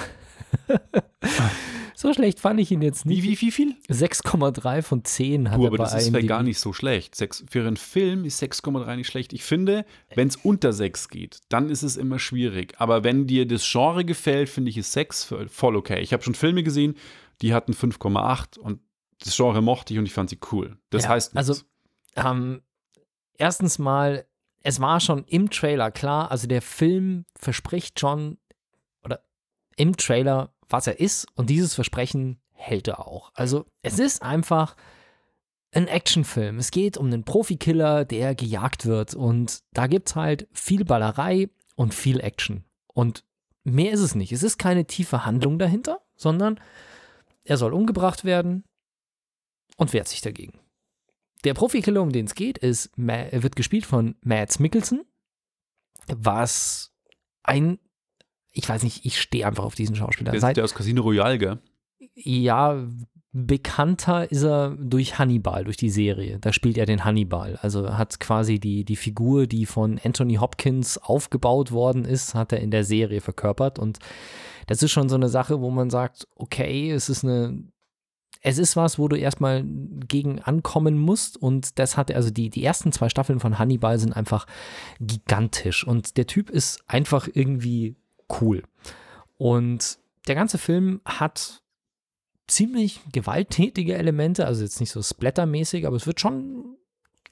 [1.95, 3.23] so schlecht fand ich ihn jetzt nicht.
[3.23, 3.75] wie, wie, wie viel?
[3.91, 6.23] 6,3 von 10 hat Du, er aber das ist IMDb.
[6.23, 7.15] ja gar nicht so schlecht.
[7.15, 9.33] Sechs, für einen Film ist 6,3 nicht schlecht.
[9.33, 12.75] Ich finde, wenn es unter 6 geht, dann ist es immer schwierig.
[12.79, 16.01] Aber wenn dir das Genre gefällt, finde ich, ist 6 voll okay.
[16.01, 16.95] Ich habe schon Filme gesehen,
[17.43, 18.81] die hatten 5,8 und
[19.25, 20.79] das Genre mochte ich und ich fand sie cool.
[20.91, 21.49] Das Ja, heißt nichts.
[21.49, 21.63] also
[22.17, 22.63] ähm,
[23.37, 24.27] erstens mal,
[24.63, 28.39] es war schon im Trailer klar, also der Film verspricht schon,
[29.05, 29.23] oder
[29.77, 33.31] im Trailer, was er ist, und dieses Versprechen hält er auch.
[33.35, 34.77] Also es ist einfach
[35.73, 36.59] ein Actionfilm.
[36.59, 41.51] Es geht um einen Profikiller, der gejagt wird und da gibt es halt viel Ballerei
[41.77, 42.65] und viel Action.
[42.95, 43.23] Und
[43.65, 44.33] mehr ist es nicht.
[44.33, 46.59] Es ist keine tiefe Handlung dahinter, sondern
[47.45, 48.65] er soll umgebracht werden
[49.79, 50.61] und wehrt sich dagegen.
[51.45, 55.05] Der Profikiller, um den es geht, ist, wird gespielt von Mads Mikkelsen,
[56.09, 56.93] was
[57.45, 57.79] ein,
[58.53, 60.33] ich weiß nicht, ich stehe einfach auf diesen Schauspieler.
[60.33, 61.59] der, Seit, der aus Casino Royale, gell?
[62.15, 62.87] ja,
[63.33, 66.39] bekannter ist er durch Hannibal, durch die Serie.
[66.41, 67.57] Da spielt er den Hannibal.
[67.63, 72.61] Also hat quasi die, die Figur, die von Anthony Hopkins aufgebaut worden ist, hat er
[72.61, 73.79] in der Serie verkörpert.
[73.79, 73.99] Und
[74.67, 77.63] das ist schon so eine Sache, wo man sagt, okay, es ist eine
[78.41, 82.65] es ist was, wo du erstmal gegen ankommen musst und das hat, also die, die
[82.65, 84.47] ersten zwei Staffeln von Hannibal sind einfach
[85.01, 87.97] gigantisch und der Typ ist einfach irgendwie
[88.41, 88.63] cool.
[89.37, 91.63] Und der ganze Film hat
[92.47, 96.77] ziemlich gewalttätige Elemente, also jetzt nicht so splattermäßig, aber es wird schon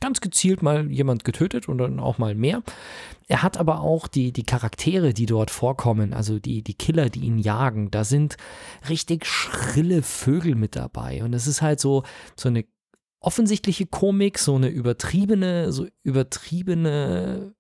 [0.01, 2.63] ganz gezielt mal jemand getötet und dann auch mal mehr.
[3.29, 7.21] Er hat aber auch die, die Charaktere, die dort vorkommen, also die, die Killer, die
[7.21, 8.37] ihn jagen, da sind
[8.89, 11.25] richtig schrille Vögel mit dabei.
[11.25, 12.05] Und es ist halt so,
[12.37, 12.65] so eine
[13.21, 17.56] offensichtliche Komik, so eine übertriebene, so übertriebene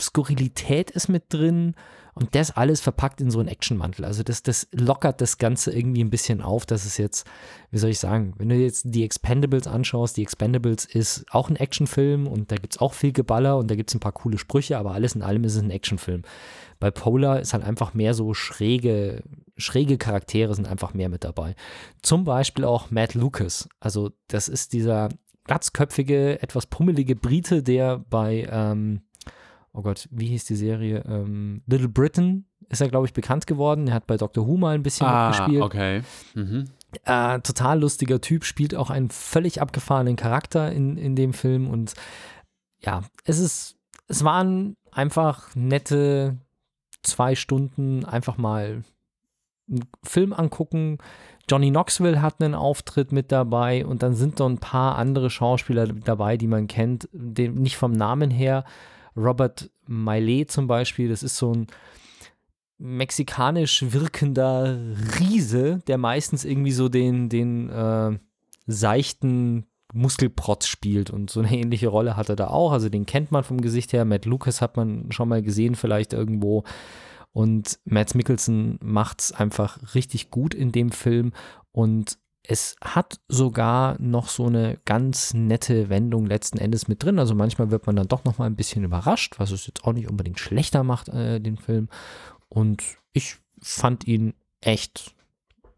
[0.00, 1.74] Skurrilität ist mit drin
[2.14, 4.04] und das alles verpackt in so einen Actionmantel.
[4.04, 7.26] Also das, das lockert das Ganze irgendwie ein bisschen auf, dass es jetzt,
[7.70, 11.56] wie soll ich sagen, wenn du jetzt die Expendables anschaust, die Expendables ist auch ein
[11.56, 14.38] Actionfilm und da gibt es auch viel Geballer und da gibt es ein paar coole
[14.38, 16.22] Sprüche, aber alles in allem ist es ein Actionfilm.
[16.80, 19.22] Bei Polar ist halt einfach mehr so schräge,
[19.56, 21.54] schräge Charaktere sind einfach mehr mit dabei.
[22.02, 23.68] Zum Beispiel auch Matt Lucas.
[23.80, 25.08] Also das ist dieser
[25.44, 29.02] glatzköpfige, etwas pummelige Brite, der bei ähm,
[29.72, 31.04] oh Gott, wie hieß die Serie?
[31.06, 33.88] Ähm, Little Britain ist er, glaube ich, bekannt geworden.
[33.88, 35.62] Er hat bei Doctor Who mal ein bisschen ah, mitgespielt.
[35.62, 36.02] okay.
[36.34, 36.68] Mhm.
[37.04, 41.94] Äh, total lustiger Typ, spielt auch einen völlig abgefahrenen Charakter in, in dem Film und
[42.80, 43.76] ja, es ist,
[44.08, 46.36] es waren einfach nette
[47.02, 48.82] zwei Stunden, einfach mal
[49.70, 50.98] einen Film angucken.
[51.50, 55.86] Johnny Knoxville hat einen Auftritt mit dabei und dann sind noch ein paar andere Schauspieler
[55.86, 58.64] dabei, die man kennt, den, nicht vom Namen her,
[59.16, 61.66] Robert Miley zum Beispiel, das ist so ein
[62.78, 64.76] mexikanisch wirkender
[65.18, 68.18] Riese, der meistens irgendwie so den, den äh,
[68.66, 72.72] seichten Muskelprotz spielt und so eine ähnliche Rolle hat er da auch.
[72.72, 74.04] Also den kennt man vom Gesicht her.
[74.04, 76.64] Matt Lucas hat man schon mal gesehen, vielleicht irgendwo.
[77.32, 81.32] Und Matt Mickelson macht es einfach richtig gut in dem Film.
[81.70, 87.18] Und es hat sogar noch so eine ganz nette Wendung letzten Endes mit drin.
[87.18, 89.92] Also manchmal wird man dann doch noch mal ein bisschen überrascht, was es jetzt auch
[89.92, 91.88] nicht unbedingt schlechter macht, äh, den Film.
[92.48, 92.82] Und
[93.12, 95.14] ich fand ihn echt,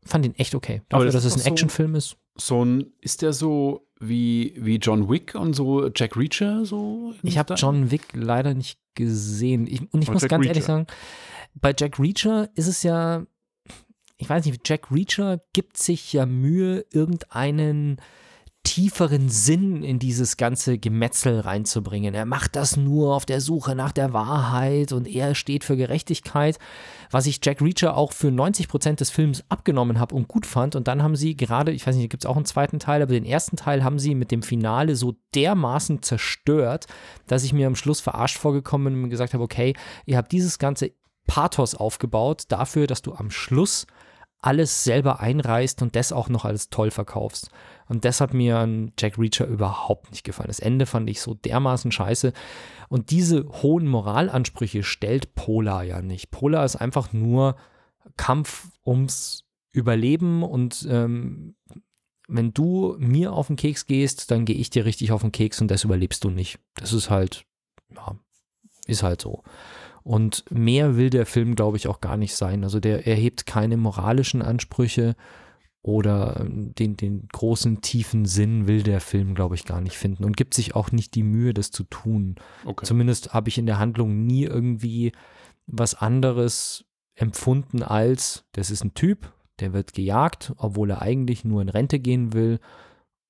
[0.05, 0.83] fand ihn echt okay.
[0.89, 2.17] Dafür, das dass es ein so- Actionfilm ist.
[2.37, 7.13] So ein, ist der so wie, wie John Wick und so Jack Reacher so?
[7.23, 9.67] Ich habe John Wick leider nicht gesehen.
[9.69, 10.67] Ich, und ich Aber muss Jack ganz ehrlich Reacher.
[10.67, 10.87] sagen,
[11.55, 13.25] bei Jack Reacher ist es ja,
[14.25, 17.99] ich weiß nicht, Jack Reacher gibt sich ja Mühe, irgendeinen
[18.63, 22.15] tieferen Sinn in dieses ganze Gemetzel reinzubringen.
[22.15, 26.59] Er macht das nur auf der Suche nach der Wahrheit und er steht für Gerechtigkeit,
[27.11, 30.75] was ich Jack Reacher auch für 90 Prozent des Films abgenommen habe und gut fand.
[30.75, 33.13] Und dann haben sie gerade, ich weiß nicht, gibt es auch einen zweiten Teil, aber
[33.13, 36.87] den ersten Teil haben sie mit dem Finale so dermaßen zerstört,
[37.27, 39.75] dass ich mir am Schluss verarscht vorgekommen bin und gesagt habe, okay,
[40.07, 40.93] ihr habt dieses ganze
[41.27, 43.87] Pathos aufgebaut dafür, dass du am Schluss
[44.45, 47.51] alles selber einreißt und das auch noch als toll verkaufst.
[47.87, 50.49] Und das hat mir an Jack Reacher überhaupt nicht gefallen.
[50.49, 52.33] Das Ende fand ich so dermaßen scheiße.
[52.89, 56.31] Und diese hohen Moralansprüche stellt Polar ja nicht.
[56.31, 57.57] Polar ist einfach nur
[58.17, 61.57] Kampf ums Überleben und ähm,
[62.29, 65.61] wenn du mir auf den Keks gehst, dann gehe ich dir richtig auf den Keks
[65.61, 66.59] und das überlebst du nicht.
[66.75, 67.45] Das ist halt,
[67.95, 68.17] ja,
[68.87, 69.43] ist halt so.
[70.05, 72.63] Und mehr will der Film, glaube ich, auch gar nicht sein.
[72.63, 75.17] Also der erhebt keine moralischen Ansprüche
[75.81, 80.25] oder ähm, den, den großen, tiefen Sinn will der Film, glaube ich, gar nicht finden
[80.25, 82.37] und gibt sich auch nicht die Mühe, das zu tun.
[82.65, 82.85] Okay.
[82.85, 85.13] Zumindest habe ich in der Handlung nie irgendwie
[85.67, 86.85] was anderes
[87.15, 91.99] empfunden als, das ist ein Typ, der wird gejagt, obwohl er eigentlich nur in Rente
[91.99, 92.61] gehen will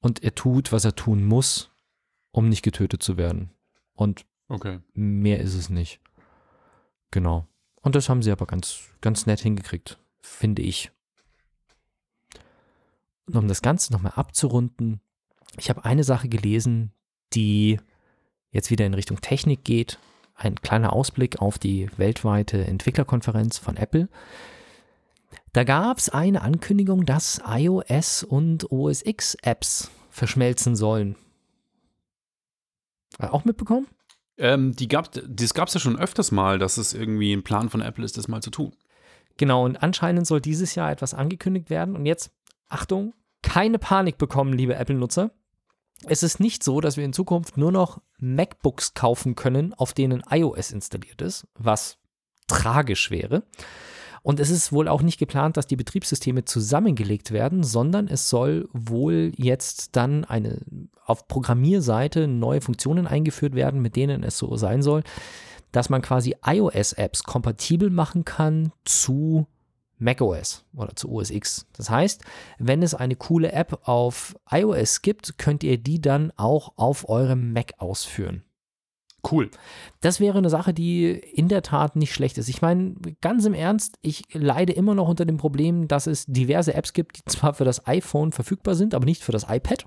[0.01, 1.71] und er tut, was er tun muss,
[2.31, 3.51] um nicht getötet zu werden.
[3.95, 4.81] Und okay.
[4.93, 6.01] mehr ist es nicht.
[7.15, 7.47] Genau.
[7.81, 10.91] Und das haben sie aber ganz, ganz nett hingekriegt, finde ich.
[13.27, 15.01] Und um das Ganze nochmal abzurunden,
[15.57, 16.91] ich habe eine Sache gelesen,
[17.33, 17.79] die
[18.51, 20.01] jetzt wieder in Richtung Technik geht.
[20.35, 24.09] Ein kleiner Ausblick auf die weltweite Entwicklerkonferenz von Apple.
[25.53, 31.15] Da gab es eine Ankündigung, dass iOS und OS X Apps verschmelzen sollen.
[33.21, 33.87] Äh, Auch mitbekommen?
[34.37, 37.71] Ähm, die gab, das gab es ja schon öfters mal, dass es irgendwie ein Plan
[37.71, 38.75] von Apple ist, das mal zu tun.
[39.37, 41.97] Genau, und anscheinend soll dieses Jahr etwas angekündigt werden.
[41.97, 42.31] Und jetzt,
[42.69, 45.31] Achtung, keine Panik bekommen, liebe Apple-Nutzer.
[46.07, 50.23] Es ist nicht so, dass wir in Zukunft nur noch MacBooks kaufen können, auf denen
[50.29, 51.99] iOS installiert ist, was
[52.47, 53.45] tragisch wäre.
[54.25, 58.71] Und es ist wohl auch nicht geplant, dass die Betriebssysteme zusammengelegt werden, sondern es soll
[58.73, 60.63] wohl jetzt dann eine
[61.05, 65.03] auf Programmierseite neue Funktionen eingeführt werden, mit denen es so sein soll,
[65.73, 69.47] dass man quasi iOS-Apps kompatibel machen kann zu
[69.99, 71.67] macOS oder zu OS X.
[71.77, 72.25] Das heißt,
[72.59, 77.53] wenn es eine coole App auf iOS gibt, könnt ihr die dann auch auf eurem
[77.53, 78.43] Mac ausführen.
[79.31, 79.51] Cool.
[80.01, 82.49] Das wäre eine Sache, die in der Tat nicht schlecht ist.
[82.49, 86.75] Ich meine, ganz im Ernst, ich leide immer noch unter dem Problem, dass es diverse
[86.75, 89.87] Apps gibt, die zwar für das iPhone verfügbar sind, aber nicht für das iPad.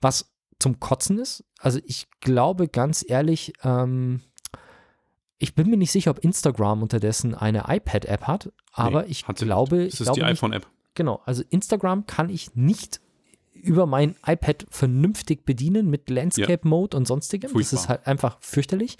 [0.00, 1.44] Was zum Kotzen ist.
[1.58, 4.22] Also ich glaube ganz ehrlich, ähm,
[5.38, 9.36] ich bin mir nicht sicher, ob Instagram unterdessen eine iPad-App hat, aber Nee, ich hat
[9.36, 10.66] glaube, Das ist glaube die iPhone-App.
[10.94, 13.00] Genau, also Instagram kann ich nicht
[13.66, 17.48] über mein iPad vernünftig bedienen mit Landscape Mode und sonstigem.
[17.48, 17.80] Das Furchtbar.
[17.80, 18.96] ist halt einfach fürchterlich.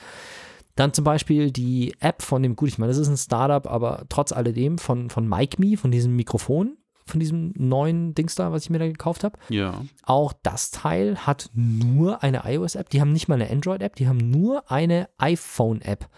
[0.74, 4.04] Dann zum Beispiel die App von dem, gut, ich meine, das ist ein Startup, aber
[4.10, 8.70] trotz alledem von, von MicMe, von diesem Mikrofon, von diesem neuen Dings da, was ich
[8.70, 9.38] mir da gekauft habe.
[9.48, 9.82] Ja.
[10.02, 12.90] Auch das Teil hat nur eine iOS-App.
[12.90, 16.08] Die haben nicht mal eine Android-App, die haben nur eine iPhone-App.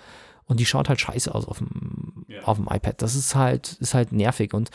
[0.46, 2.07] Und die schaut halt scheiße aus auf dem, Ja.
[2.48, 3.00] Auf dem iPad.
[3.02, 4.54] Das ist halt, ist halt nervig.
[4.54, 4.70] Und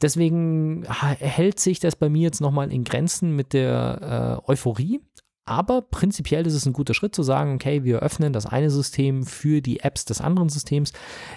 [0.00, 5.00] deswegen hält sich das bei mir jetzt nochmal in Grenzen mit der äh, Euphorie.
[5.48, 9.22] Aber prinzipiell ist es ein guter Schritt zu sagen, okay, wir öffnen das eine System
[9.22, 10.92] für die Apps des anderen Systems.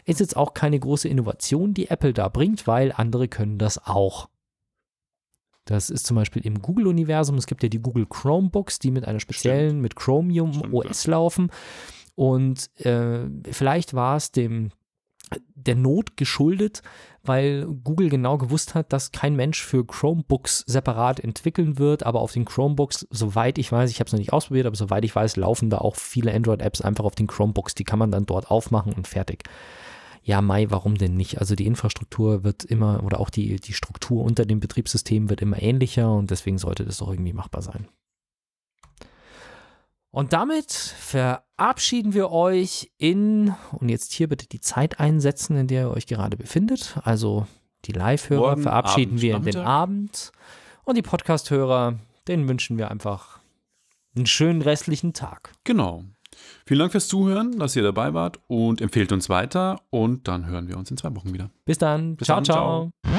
[0.06, 4.30] Ist jetzt auch keine große Innovation, die Apple da bringt, weil andere können das auch.
[5.66, 7.38] Das ist zum Beispiel im Google-Universum.
[7.38, 11.52] Es gibt ja die Google Chromebooks, die mit einer speziellen, mit Chromium Stimmt, OS laufen.
[12.16, 14.72] Und äh, vielleicht war es dem
[15.56, 16.82] der Not geschuldet,
[17.24, 22.32] weil Google genau gewusst hat, dass kein Mensch für Chromebooks separat entwickeln wird, aber auf
[22.32, 25.36] den Chromebooks, soweit ich weiß, ich habe es noch nicht ausprobiert, aber soweit ich weiß,
[25.36, 27.76] laufen da auch viele Android-Apps einfach auf den Chromebooks.
[27.76, 29.44] Die kann man dann dort aufmachen und fertig.
[30.24, 31.40] Ja, Mai, warum denn nicht?
[31.40, 35.62] Also die Infrastruktur wird immer, oder auch die, die Struktur unter dem Betriebssystem wird immer
[35.62, 37.88] ähnlicher und deswegen sollte das doch irgendwie machbar sein.
[40.12, 45.84] Und damit verabschieden wir euch in, und jetzt hier bitte die Zeit einsetzen, in der
[45.84, 46.98] ihr euch gerade befindet.
[47.04, 47.46] Also
[47.86, 49.58] die Live-Hörer verabschieden Abend, wir in den.
[49.58, 50.32] Abend.
[50.84, 53.40] Und die Podcast-Hörer, denen wünschen wir einfach
[54.16, 55.52] einen schönen restlichen Tag.
[55.64, 56.04] Genau.
[56.66, 60.68] Vielen Dank fürs Zuhören, dass ihr dabei wart und empfehlt uns weiter und dann hören
[60.68, 61.50] wir uns in zwei Wochen wieder.
[61.66, 62.16] Bis dann.
[62.16, 62.92] Bis ciao, dann, ciao.
[63.04, 63.19] ciao.